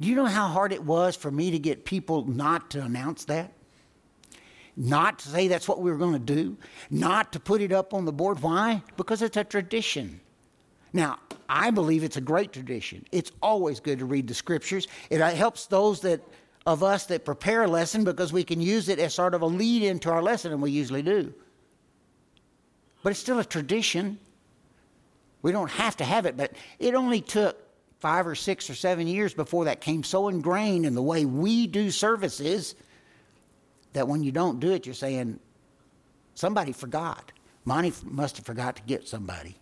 Do 0.00 0.08
you 0.08 0.14
know 0.14 0.26
how 0.26 0.48
hard 0.48 0.72
it 0.72 0.82
was 0.82 1.16
for 1.16 1.30
me 1.30 1.50
to 1.50 1.58
get 1.58 1.84
people 1.84 2.24
not 2.24 2.70
to 2.70 2.82
announce 2.82 3.24
that? 3.26 3.52
Not 4.76 5.18
to 5.20 5.28
say 5.28 5.48
that's 5.48 5.68
what 5.68 5.80
we 5.80 5.90
were 5.90 5.98
going 5.98 6.12
to 6.12 6.18
do, 6.18 6.56
not 6.90 7.32
to 7.34 7.40
put 7.40 7.60
it 7.60 7.72
up 7.72 7.92
on 7.92 8.04
the 8.04 8.12
board. 8.12 8.40
Why? 8.40 8.82
Because 8.96 9.22
it's 9.22 9.36
a 9.36 9.44
tradition. 9.44 10.20
Now, 10.92 11.18
I 11.48 11.70
believe 11.70 12.04
it's 12.04 12.16
a 12.16 12.22
great 12.22 12.52
tradition. 12.52 13.04
It's 13.12 13.32
always 13.42 13.80
good 13.80 13.98
to 13.98 14.04
read 14.04 14.28
the 14.28 14.34
scriptures. 14.34 14.88
It 15.10 15.20
uh, 15.20 15.30
helps 15.30 15.66
those 15.66 16.00
that 16.00 16.20
of 16.64 16.82
us 16.82 17.06
that 17.06 17.24
prepare 17.24 17.64
a 17.64 17.68
lesson 17.68 18.04
because 18.04 18.32
we 18.32 18.44
can 18.44 18.60
use 18.60 18.88
it 18.88 18.98
as 18.98 19.14
sort 19.14 19.34
of 19.34 19.42
a 19.42 19.46
lead 19.46 19.82
into 19.82 20.10
our 20.10 20.22
lesson, 20.22 20.52
and 20.52 20.62
we 20.62 20.70
usually 20.70 21.02
do. 21.02 21.34
But 23.02 23.10
it's 23.10 23.20
still 23.20 23.40
a 23.40 23.44
tradition. 23.44 24.18
We 25.42 25.52
don't 25.52 25.70
have 25.70 25.96
to 25.96 26.04
have 26.04 26.26
it, 26.26 26.36
but 26.36 26.52
it 26.78 26.94
only 26.94 27.20
took 27.20 27.58
five 28.00 28.26
or 28.26 28.34
six 28.34 28.70
or 28.70 28.74
seven 28.74 29.06
years 29.06 29.34
before 29.34 29.66
that 29.66 29.80
came 29.80 30.02
so 30.02 30.28
ingrained 30.28 30.86
in 30.86 30.94
the 30.94 31.02
way 31.02 31.24
we 31.24 31.66
do 31.66 31.90
services 31.90 32.74
that 33.92 34.08
when 34.08 34.22
you 34.22 34.32
don't 34.32 34.60
do 34.60 34.72
it, 34.72 34.86
you're 34.86 34.94
saying, 34.94 35.38
somebody 36.34 36.72
forgot. 36.72 37.32
Monty 37.64 37.92
must 38.04 38.36
have 38.38 38.46
forgot 38.46 38.76
to 38.76 38.82
get 38.82 39.06
somebody. 39.06 39.56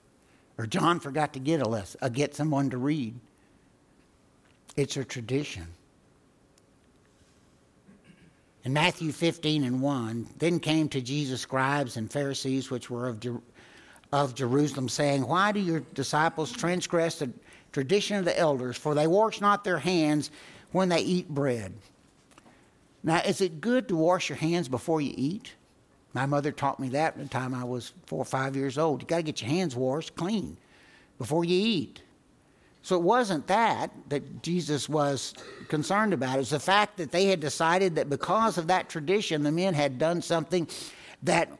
Or 0.56 0.66
John 0.66 1.00
forgot 1.00 1.34
to 1.34 1.38
get 1.38 1.60
a 1.60 1.68
lesson, 1.68 1.98
uh, 2.02 2.08
get 2.08 2.34
someone 2.34 2.70
to 2.70 2.78
read. 2.78 3.14
It's 4.76 4.96
a 4.96 5.04
tradition. 5.04 5.66
In 8.62 8.74
Matthew 8.74 9.10
15 9.10 9.64
and 9.64 9.80
1, 9.80 10.28
then 10.36 10.60
came 10.60 10.88
to 10.90 11.00
Jesus 11.00 11.40
scribes 11.40 11.96
and 11.96 12.12
Pharisees, 12.12 12.70
which 12.70 12.90
were 12.90 13.08
of 13.08 13.20
of 14.12 14.34
Jerusalem, 14.34 14.88
saying, 14.88 15.26
Why 15.26 15.52
do 15.52 15.60
your 15.60 15.80
disciples 15.94 16.52
transgress 16.52 17.18
the 17.18 17.30
tradition 17.72 18.16
of 18.16 18.24
the 18.24 18.38
elders? 18.38 18.76
For 18.76 18.94
they 18.94 19.06
wash 19.06 19.40
not 19.40 19.64
their 19.64 19.78
hands 19.78 20.30
when 20.72 20.88
they 20.88 21.00
eat 21.00 21.28
bread. 21.28 21.72
Now, 23.02 23.20
is 23.20 23.40
it 23.40 23.60
good 23.60 23.88
to 23.88 23.96
wash 23.96 24.28
your 24.28 24.36
hands 24.36 24.68
before 24.68 25.00
you 25.00 25.14
eat? 25.16 25.54
My 26.12 26.26
mother 26.26 26.52
taught 26.52 26.80
me 26.80 26.88
that 26.90 27.16
the 27.16 27.26
time 27.26 27.54
I 27.54 27.64
was 27.64 27.92
four 28.06 28.18
or 28.18 28.24
five 28.24 28.56
years 28.56 28.78
old. 28.78 29.00
You 29.00 29.06
got 29.06 29.18
to 29.18 29.22
get 29.22 29.40
your 29.40 29.50
hands 29.50 29.76
washed 29.76 30.16
clean 30.16 30.56
before 31.18 31.44
you 31.44 31.56
eat. 31.56 32.02
So 32.82 32.96
it 32.96 33.02
wasn't 33.02 33.46
that 33.46 33.90
that 34.08 34.42
Jesus 34.42 34.88
was 34.88 35.34
concerned 35.68 36.12
about. 36.12 36.36
It 36.36 36.38
was 36.38 36.50
the 36.50 36.58
fact 36.58 36.96
that 36.96 37.12
they 37.12 37.26
had 37.26 37.38
decided 37.38 37.94
that 37.96 38.08
because 38.08 38.58
of 38.58 38.66
that 38.68 38.88
tradition, 38.88 39.42
the 39.42 39.52
men 39.52 39.74
had 39.74 39.98
done 39.98 40.22
something 40.22 40.66
that 41.22 41.50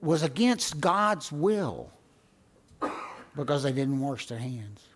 was 0.00 0.22
against 0.22 0.80
God's 0.80 1.32
will 1.32 1.90
because 3.36 3.62
they 3.62 3.72
didn't 3.72 4.00
wash 4.00 4.26
their 4.26 4.38
hands. 4.38 4.86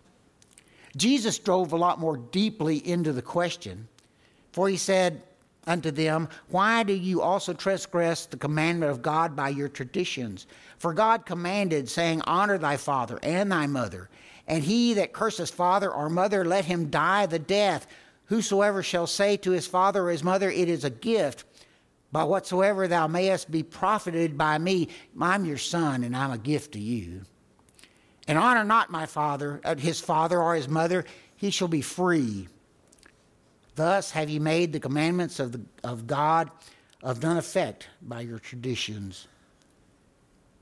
Jesus 0.97 1.39
drove 1.39 1.71
a 1.71 1.77
lot 1.77 1.99
more 1.99 2.17
deeply 2.17 2.85
into 2.87 3.13
the 3.13 3.21
question, 3.21 3.87
for 4.51 4.67
he 4.67 4.77
said 4.77 5.21
unto 5.67 5.91
them, 5.91 6.27
Why 6.49 6.83
do 6.83 6.93
you 6.93 7.21
also 7.21 7.53
transgress 7.53 8.25
the 8.25 8.37
commandment 8.37 8.91
of 8.91 9.01
God 9.01 9.35
by 9.35 9.49
your 9.49 9.69
traditions? 9.69 10.47
For 10.79 10.93
God 10.93 11.25
commanded, 11.25 11.87
saying, 11.89 12.21
Honor 12.25 12.57
thy 12.57 12.77
father 12.77 13.19
and 13.23 13.51
thy 13.51 13.67
mother, 13.67 14.09
and 14.47 14.63
he 14.63 14.93
that 14.95 15.13
curses 15.13 15.49
father 15.49 15.91
or 15.91 16.09
mother, 16.09 16.43
let 16.43 16.65
him 16.65 16.89
die 16.89 17.25
the 17.25 17.39
death. 17.39 17.87
Whosoever 18.25 18.81
shall 18.81 19.07
say 19.07 19.37
to 19.37 19.51
his 19.51 19.67
father 19.67 20.07
or 20.07 20.11
his 20.11 20.23
mother, 20.23 20.49
It 20.49 20.67
is 20.67 20.83
a 20.83 20.89
gift, 20.89 21.45
by 22.11 22.23
whatsoever 22.23 22.87
thou 22.87 23.07
mayest 23.07 23.49
be 23.49 23.63
profited 23.63 24.37
by 24.37 24.57
me, 24.57 24.89
I'm 25.19 25.45
your 25.45 25.57
son, 25.57 26.03
and 26.03 26.15
I'm 26.15 26.31
a 26.31 26.37
gift 26.37 26.73
to 26.73 26.79
you. 26.79 27.21
And 28.27 28.37
honor 28.37 28.63
not 28.63 28.91
my 28.91 29.05
father, 29.05 29.61
uh, 29.63 29.75
his 29.75 29.99
father 29.99 30.39
or 30.41 30.55
his 30.55 30.67
mother, 30.67 31.05
he 31.35 31.49
shall 31.49 31.67
be 31.67 31.81
free. 31.81 32.47
Thus 33.75 34.11
have 34.11 34.29
ye 34.29 34.39
made 34.39 34.73
the 34.73 34.79
commandments 34.79 35.39
of, 35.39 35.53
the, 35.53 35.61
of 35.83 36.05
God 36.05 36.51
of 37.01 37.23
none 37.23 37.37
effect 37.37 37.87
by 38.01 38.21
your 38.21 38.39
traditions. 38.39 39.27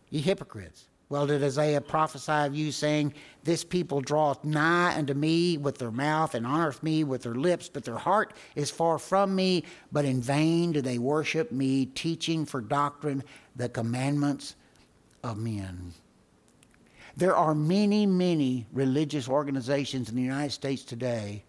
Ye 0.09 0.21
hypocrites. 0.21 0.88
Well, 1.10 1.26
did 1.26 1.43
Isaiah 1.43 1.82
prophesy 1.82 2.32
of 2.32 2.56
you, 2.56 2.72
saying, 2.72 3.15
This 3.43 3.63
people 3.63 4.00
draweth 4.00 4.43
nigh 4.43 4.95
unto 4.95 5.15
me 5.15 5.58
with 5.58 5.80
their 5.80 5.89
mouth, 5.89 6.36
and 6.36 6.45
honoreth 6.45 6.84
me 6.84 7.04
with 7.04 7.24
their 7.24 7.34
lips, 7.34 7.67
but 7.67 7.84
their 7.84 7.98
heart 7.98 8.34
is 8.56 8.69
far 8.69 9.00
from 9.00 9.36
me, 9.36 9.63
but 9.91 10.06
in 10.06 10.22
vain 10.22 10.72
do 10.72 10.82
they 10.82 11.00
worship 11.00 11.52
me, 11.52 11.88
teaching 11.88 12.45
for 12.45 12.62
doctrine 12.62 13.24
the 13.56 13.67
commandments 13.67 14.56
of 15.24 15.39
men. 15.39 15.93
There 17.17 17.36
are 17.36 17.56
many, 17.56 18.06
many 18.06 18.67
religious 18.72 19.28
organizations 19.28 20.10
in 20.10 20.15
the 20.15 20.22
United 20.22 20.52
States 20.52 20.84
today 20.84 21.43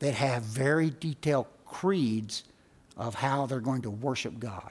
that 0.00 0.14
have 0.14 0.42
very 0.42 0.92
detailed 1.00 1.46
creeds 1.64 2.44
of 2.98 3.14
how 3.14 3.46
they're 3.46 3.60
going 3.60 3.82
to 3.82 3.90
worship 3.90 4.38
God. 4.38 4.70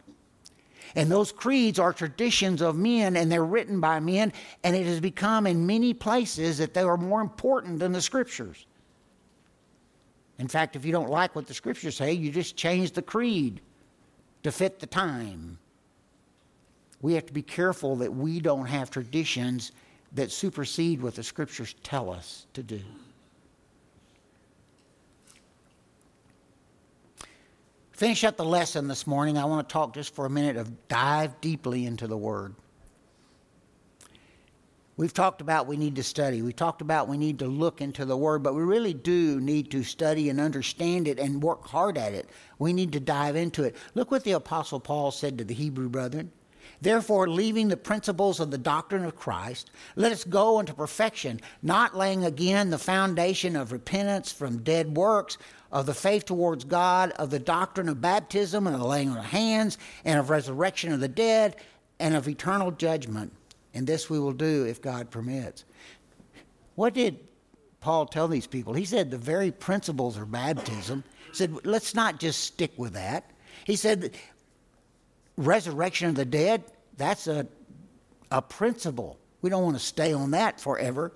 And 0.95 1.11
those 1.11 1.31
creeds 1.31 1.79
are 1.79 1.93
traditions 1.93 2.61
of 2.61 2.75
men 2.75 3.15
and 3.15 3.31
they're 3.31 3.45
written 3.45 3.79
by 3.79 3.99
men, 3.99 4.33
and 4.63 4.75
it 4.75 4.85
has 4.85 4.99
become 4.99 5.47
in 5.47 5.65
many 5.65 5.93
places 5.93 6.57
that 6.57 6.73
they 6.73 6.81
are 6.81 6.97
more 6.97 7.21
important 7.21 7.79
than 7.79 7.91
the 7.91 8.01
scriptures. 8.01 8.65
In 10.39 10.47
fact, 10.47 10.75
if 10.75 10.85
you 10.85 10.91
don't 10.91 11.09
like 11.09 11.35
what 11.35 11.47
the 11.47 11.53
scriptures 11.53 11.97
say, 11.97 12.13
you 12.13 12.31
just 12.31 12.55
change 12.55 12.91
the 12.91 13.01
creed 13.01 13.61
to 14.43 14.51
fit 14.51 14.79
the 14.79 14.87
time. 14.87 15.59
We 17.01 17.13
have 17.13 17.25
to 17.27 17.33
be 17.33 17.43
careful 17.43 17.95
that 17.97 18.13
we 18.13 18.39
don't 18.39 18.65
have 18.65 18.89
traditions 18.89 19.71
that 20.13 20.31
supersede 20.31 21.01
what 21.01 21.15
the 21.15 21.23
scriptures 21.23 21.75
tell 21.83 22.09
us 22.09 22.47
to 22.53 22.63
do. 22.63 22.81
Finish 28.01 28.23
up 28.23 28.35
the 28.35 28.43
lesson 28.43 28.87
this 28.87 29.05
morning. 29.05 29.37
I 29.37 29.45
want 29.45 29.69
to 29.69 29.71
talk 29.71 29.93
just 29.93 30.15
for 30.15 30.25
a 30.25 30.29
minute 30.29 30.57
of 30.57 30.87
dive 30.87 31.39
deeply 31.39 31.85
into 31.85 32.07
the 32.07 32.17
Word. 32.17 32.55
We've 34.97 35.13
talked 35.13 35.39
about 35.39 35.67
we 35.67 35.77
need 35.77 35.97
to 35.97 36.03
study. 36.03 36.41
We 36.41 36.51
talked 36.51 36.81
about 36.81 37.07
we 37.07 37.19
need 37.19 37.37
to 37.37 37.45
look 37.45 37.79
into 37.79 38.03
the 38.05 38.17
Word, 38.17 38.41
but 38.41 38.55
we 38.55 38.63
really 38.63 38.95
do 38.95 39.39
need 39.39 39.69
to 39.69 39.83
study 39.83 40.29
and 40.29 40.39
understand 40.39 41.07
it 41.07 41.19
and 41.19 41.43
work 41.43 41.67
hard 41.67 41.95
at 41.95 42.13
it. 42.13 42.27
We 42.57 42.73
need 42.73 42.91
to 42.93 42.99
dive 42.99 43.35
into 43.35 43.65
it. 43.65 43.75
Look 43.93 44.09
what 44.09 44.23
the 44.23 44.31
Apostle 44.31 44.79
Paul 44.79 45.11
said 45.11 45.37
to 45.37 45.43
the 45.43 45.53
Hebrew 45.53 45.87
brethren. 45.87 46.31
Therefore, 46.81 47.29
leaving 47.29 47.67
the 47.67 47.77
principles 47.77 48.39
of 48.39 48.49
the 48.49 48.57
doctrine 48.57 49.05
of 49.05 49.15
Christ, 49.15 49.69
let 49.95 50.11
us 50.11 50.23
go 50.23 50.59
into 50.59 50.73
perfection, 50.73 51.39
not 51.61 51.95
laying 51.95 52.25
again 52.25 52.71
the 52.71 52.79
foundation 52.79 53.55
of 53.55 53.71
repentance 53.71 54.31
from 54.31 54.63
dead 54.63 54.97
works 54.97 55.37
of 55.71 55.85
the 55.85 55.93
faith 55.93 56.25
towards 56.25 56.63
God, 56.63 57.11
of 57.11 57.29
the 57.29 57.39
doctrine 57.39 57.87
of 57.87 58.01
baptism 58.01 58.65
and 58.65 58.75
the 58.75 58.83
laying 58.83 59.09
on 59.09 59.17
of 59.17 59.25
hands, 59.25 59.77
and 60.03 60.19
of 60.19 60.29
resurrection 60.31 60.91
of 60.91 60.99
the 60.99 61.07
dead, 61.07 61.55
and 61.99 62.15
of 62.15 62.27
eternal 62.27 62.71
judgment. 62.71 63.31
And 63.73 63.85
this 63.85 64.09
we 64.09 64.19
will 64.19 64.33
do 64.33 64.65
if 64.65 64.81
God 64.81 65.11
permits. 65.11 65.65
What 66.75 66.93
did 66.95 67.19
Paul 67.79 68.07
tell 68.07 68.27
these 68.27 68.47
people? 68.47 68.73
He 68.73 68.85
said 68.85 69.11
the 69.11 69.17
very 69.17 69.51
principles 69.51 70.17
of 70.17 70.31
baptism. 70.31 71.03
He 71.29 71.35
said, 71.35 71.55
let's 71.65 71.93
not 71.93 72.19
just 72.19 72.41
stick 72.43 72.71
with 72.75 72.93
that. 72.93 73.29
He 73.65 73.75
said, 73.75 74.17
resurrection 75.37 76.09
of 76.09 76.15
the 76.15 76.25
dead, 76.25 76.63
that's 76.97 77.27
a, 77.27 77.47
a 78.31 78.41
principle. 78.41 79.17
We 79.41 79.49
don't 79.49 79.63
want 79.63 79.77
to 79.77 79.83
stay 79.83 80.13
on 80.13 80.31
that 80.31 80.59
forever. 80.59 81.11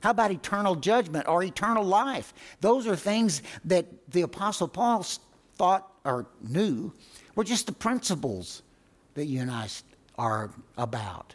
How 0.00 0.10
about 0.10 0.30
eternal 0.30 0.76
judgment 0.76 1.26
or 1.26 1.42
eternal 1.42 1.84
life? 1.84 2.32
Those 2.60 2.86
are 2.86 2.96
things 2.96 3.42
that 3.64 3.86
the 4.10 4.22
Apostle 4.22 4.68
Paul 4.68 5.04
thought 5.56 5.90
or 6.04 6.26
knew 6.48 6.92
were 7.34 7.44
just 7.44 7.66
the 7.66 7.72
principles 7.72 8.62
that 9.14 9.26
you 9.26 9.40
and 9.40 9.50
I 9.50 9.68
are 10.18 10.50
about. 10.76 11.34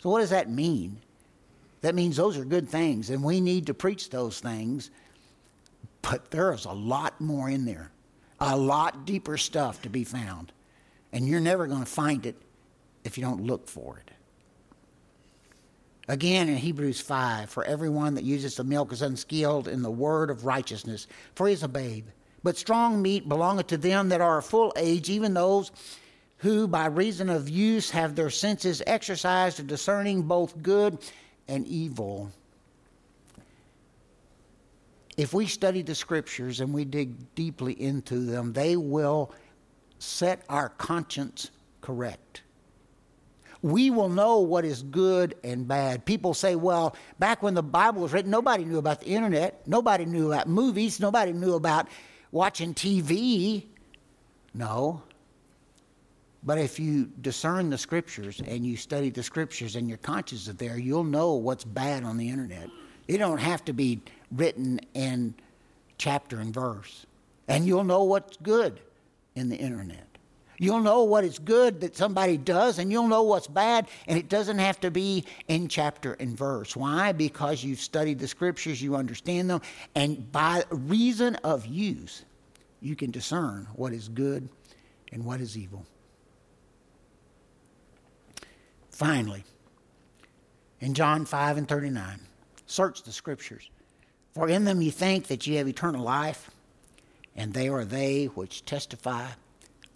So, 0.00 0.10
what 0.10 0.20
does 0.20 0.30
that 0.30 0.50
mean? 0.50 0.98
That 1.80 1.94
means 1.94 2.16
those 2.16 2.36
are 2.36 2.44
good 2.44 2.68
things, 2.68 3.10
and 3.10 3.22
we 3.22 3.40
need 3.40 3.66
to 3.66 3.74
preach 3.74 4.10
those 4.10 4.40
things. 4.40 4.90
But 6.02 6.30
there 6.30 6.52
is 6.52 6.64
a 6.64 6.72
lot 6.72 7.20
more 7.20 7.48
in 7.48 7.64
there, 7.64 7.90
a 8.40 8.56
lot 8.56 9.04
deeper 9.04 9.36
stuff 9.36 9.82
to 9.82 9.88
be 9.88 10.04
found. 10.04 10.52
And 11.12 11.28
you're 11.28 11.40
never 11.40 11.66
going 11.66 11.84
to 11.84 11.90
find 11.90 12.24
it 12.26 12.36
if 13.04 13.18
you 13.18 13.24
don't 13.24 13.44
look 13.44 13.68
for 13.68 13.98
it. 13.98 14.10
Again 16.08 16.48
in 16.48 16.56
Hebrews 16.56 17.00
5, 17.00 17.48
for 17.48 17.64
everyone 17.64 18.14
that 18.14 18.24
uses 18.24 18.56
the 18.56 18.64
milk 18.64 18.92
is 18.92 19.02
unskilled 19.02 19.68
in 19.68 19.82
the 19.82 19.90
word 19.90 20.30
of 20.30 20.44
righteousness, 20.44 21.06
for 21.34 21.46
he 21.46 21.54
is 21.54 21.62
a 21.62 21.68
babe. 21.68 22.06
But 22.42 22.58
strong 22.58 23.00
meat 23.00 23.28
belongeth 23.28 23.68
to 23.68 23.76
them 23.76 24.08
that 24.08 24.20
are 24.20 24.38
of 24.38 24.44
full 24.44 24.72
age, 24.76 25.08
even 25.08 25.32
those 25.32 25.70
who 26.38 26.66
by 26.66 26.86
reason 26.86 27.30
of 27.30 27.48
use 27.48 27.90
have 27.90 28.16
their 28.16 28.30
senses 28.30 28.82
exercised 28.84 29.58
to 29.58 29.62
discerning 29.62 30.22
both 30.22 30.60
good 30.60 30.98
and 31.46 31.64
evil. 31.68 32.32
If 35.16 35.32
we 35.32 35.46
study 35.46 35.82
the 35.82 35.94
scriptures 35.94 36.60
and 36.60 36.74
we 36.74 36.84
dig 36.84 37.34
deeply 37.36 37.80
into 37.80 38.18
them, 38.18 38.52
they 38.52 38.76
will 38.76 39.32
set 40.02 40.42
our 40.48 40.68
conscience 40.68 41.50
correct 41.80 42.42
we 43.62 43.90
will 43.90 44.08
know 44.08 44.40
what 44.40 44.64
is 44.64 44.82
good 44.82 45.36
and 45.44 45.66
bad. 45.66 46.04
People 46.04 46.34
say, 46.34 46.56
well, 46.56 46.96
back 47.18 47.42
when 47.42 47.54
the 47.54 47.62
Bible 47.62 48.02
was 48.02 48.12
written, 48.12 48.30
nobody 48.30 48.64
knew 48.64 48.78
about 48.78 49.00
the 49.00 49.06
internet, 49.06 49.66
nobody 49.66 50.04
knew 50.04 50.32
about 50.32 50.48
movies, 50.48 50.98
nobody 50.98 51.32
knew 51.32 51.54
about 51.54 51.88
watching 52.32 52.74
TV. 52.74 53.64
No. 54.52 55.02
But 56.42 56.58
if 56.58 56.80
you 56.80 57.08
discern 57.20 57.70
the 57.70 57.78
scriptures 57.78 58.42
and 58.44 58.66
you 58.66 58.76
study 58.76 59.10
the 59.10 59.22
scriptures 59.22 59.76
and 59.76 59.88
your 59.88 59.98
conscience 59.98 60.48
is 60.48 60.54
there, 60.56 60.76
you'll 60.76 61.04
know 61.04 61.34
what's 61.34 61.64
bad 61.64 62.02
on 62.02 62.16
the 62.16 62.28
internet. 62.28 62.68
It 63.06 63.18
don't 63.18 63.38
have 63.38 63.64
to 63.66 63.72
be 63.72 64.00
written 64.32 64.80
in 64.92 65.34
chapter 65.98 66.40
and 66.40 66.52
verse. 66.52 67.06
And 67.46 67.64
you'll 67.64 67.84
know 67.84 68.02
what's 68.02 68.36
good 68.38 68.80
in 69.34 69.48
the 69.48 69.56
internet. 69.56 70.06
You'll 70.62 70.80
know 70.80 71.02
what 71.02 71.24
is 71.24 71.40
good 71.40 71.80
that 71.80 71.96
somebody 71.96 72.36
does, 72.36 72.78
and 72.78 72.92
you'll 72.92 73.08
know 73.08 73.24
what's 73.24 73.48
bad, 73.48 73.88
and 74.06 74.16
it 74.16 74.28
doesn't 74.28 74.58
have 74.58 74.78
to 74.82 74.92
be 74.92 75.24
in 75.48 75.66
chapter 75.66 76.12
and 76.14 76.38
verse. 76.38 76.76
Why? 76.76 77.10
Because 77.10 77.64
you've 77.64 77.80
studied 77.80 78.20
the 78.20 78.28
scriptures, 78.28 78.80
you 78.80 78.94
understand 78.94 79.50
them, 79.50 79.60
and 79.96 80.30
by 80.30 80.62
reason 80.70 81.34
of 81.36 81.66
use, 81.66 82.24
you 82.80 82.94
can 82.94 83.10
discern 83.10 83.66
what 83.74 83.92
is 83.92 84.08
good 84.08 84.48
and 85.10 85.24
what 85.24 85.40
is 85.40 85.58
evil. 85.58 85.84
Finally, 88.90 89.42
in 90.78 90.94
John 90.94 91.24
5 91.24 91.56
and 91.56 91.66
39, 91.66 92.20
search 92.66 93.02
the 93.02 93.10
scriptures, 93.10 93.68
for 94.32 94.48
in 94.48 94.64
them 94.64 94.80
you 94.80 94.92
think 94.92 95.26
that 95.26 95.44
you 95.44 95.58
have 95.58 95.66
eternal 95.66 96.04
life, 96.04 96.51
and 97.36 97.52
they 97.52 97.68
are 97.68 97.84
they 97.84 98.26
which 98.26 98.64
testify 98.64 99.28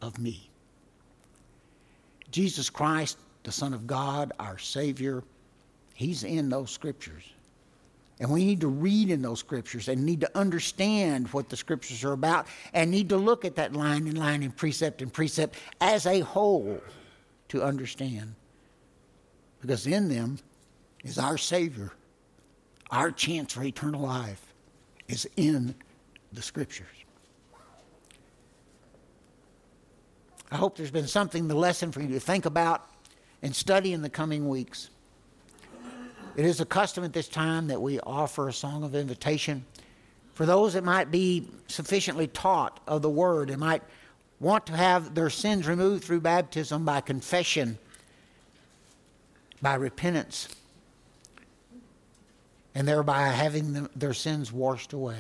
of 0.01 0.19
me. 0.19 0.51
Jesus 2.31 2.71
Christ, 2.71 3.19
the 3.45 3.53
Son 3.53 3.73
of 3.73 3.87
God, 3.87 4.33
our 4.39 4.59
Savior, 4.59 5.23
He's 5.95 6.25
in 6.25 6.49
those 6.49 6.71
scriptures. 6.71 7.25
And 8.19 8.31
we 8.31 8.45
need 8.45 8.63
to 8.63 8.69
read 8.69 9.11
in 9.11 9.21
those 9.21 9.41
scriptures 9.41 9.89
and 9.89 10.05
need 10.05 10.21
to 10.23 10.39
understand 10.39 11.29
what 11.29 11.51
the 11.51 11.57
scriptures 11.57 12.03
are 12.03 12.13
about 12.13 12.47
and 12.73 12.91
need 12.91 13.11
to 13.11 13.17
look 13.17 13.45
at 13.45 13.57
that 13.57 13.75
line 13.75 14.07
and 14.07 14.17
line 14.17 14.43
and 14.43 14.57
precept 14.57 15.03
and 15.03 15.13
precept 15.13 15.57
as 15.81 16.07
a 16.07 16.21
whole 16.21 16.81
to 17.49 17.63
understand. 17.63 18.35
Because 19.61 19.87
in 19.87 20.09
them 20.09 20.39
is 21.05 21.19
our 21.19 21.37
Savior. 21.37 21.93
Our 22.91 23.11
chance 23.11 23.53
for 23.53 23.63
eternal 23.63 24.01
life 24.01 24.55
is 25.09 25.29
in 25.37 25.75
the 26.33 26.43
scriptures. 26.43 26.96
I 30.51 30.57
hope 30.57 30.77
there's 30.77 30.91
been 30.91 31.09
something, 31.09 31.49
the 31.49 31.55
lesson 31.55 31.93
for 31.93 32.01
you 32.01 32.09
to 32.09 32.21
think 32.21 32.47
about 32.47 32.89
and 33.43 33.55
study 33.55 33.93
in 33.93 34.03
the 34.03 34.11
coming 34.11 34.49
weeks. 34.49 34.91
It 36.37 36.45
is 36.45 36.61
a 36.61 36.67
custom 36.67 37.03
at 37.05 37.13
this 37.13 37.29
time 37.29 37.69
that 37.69 37.81
we 37.81 37.99
offer 38.01 38.49
a 38.49 38.53
song 38.53 38.85
of 38.85 38.95
invitation 38.95 39.65
for 40.35 40.45
those 40.45 40.75
that 40.75 40.85
might 40.85 41.11
be 41.11 41.49
sufficiently 41.67 42.27
taught 42.27 42.79
of 42.87 43.01
the 43.01 43.09
word 43.09 43.49
and 43.49 43.59
might 43.59 43.83
want 44.39 44.67
to 44.67 44.77
have 44.77 45.15
their 45.15 45.31
sins 45.31 45.67
removed 45.67 46.05
through 46.05 46.21
baptism 46.21 46.85
by 46.85 47.01
confession, 47.01 47.79
by 49.63 49.75
repentance, 49.75 50.49
and 52.75 52.87
thereby 52.87 53.29
having 53.29 53.73
them, 53.73 53.89
their 53.97 54.13
sins 54.13 54.53
washed 54.53 54.93
away. 54.93 55.17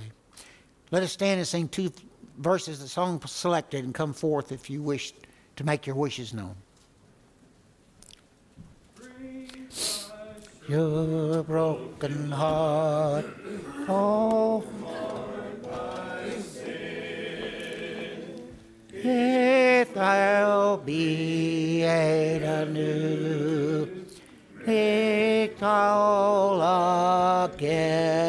Let 0.90 1.02
us 1.02 1.12
stand 1.12 1.38
and 1.38 1.48
sing 1.48 1.68
two 1.68 1.90
verses 2.38 2.80
the 2.80 2.88
song 2.88 3.20
selected 3.26 3.84
and 3.84 3.94
come 3.94 4.12
forth 4.12 4.52
if 4.52 4.68
you 4.70 4.82
wish 4.82 5.12
to 5.56 5.64
make 5.64 5.86
your 5.86 5.96
wishes 5.96 6.34
known. 6.34 6.54
Your 10.68 11.44
broken 11.44 12.30
heart, 12.32 13.24
oh, 13.88 14.64
if 18.92 19.94
thou 19.94 20.76
be 20.84 21.66
made 21.80 22.42
anew, 22.42 23.88
make 24.66 25.62
all 25.62 27.44
again. 27.44 28.26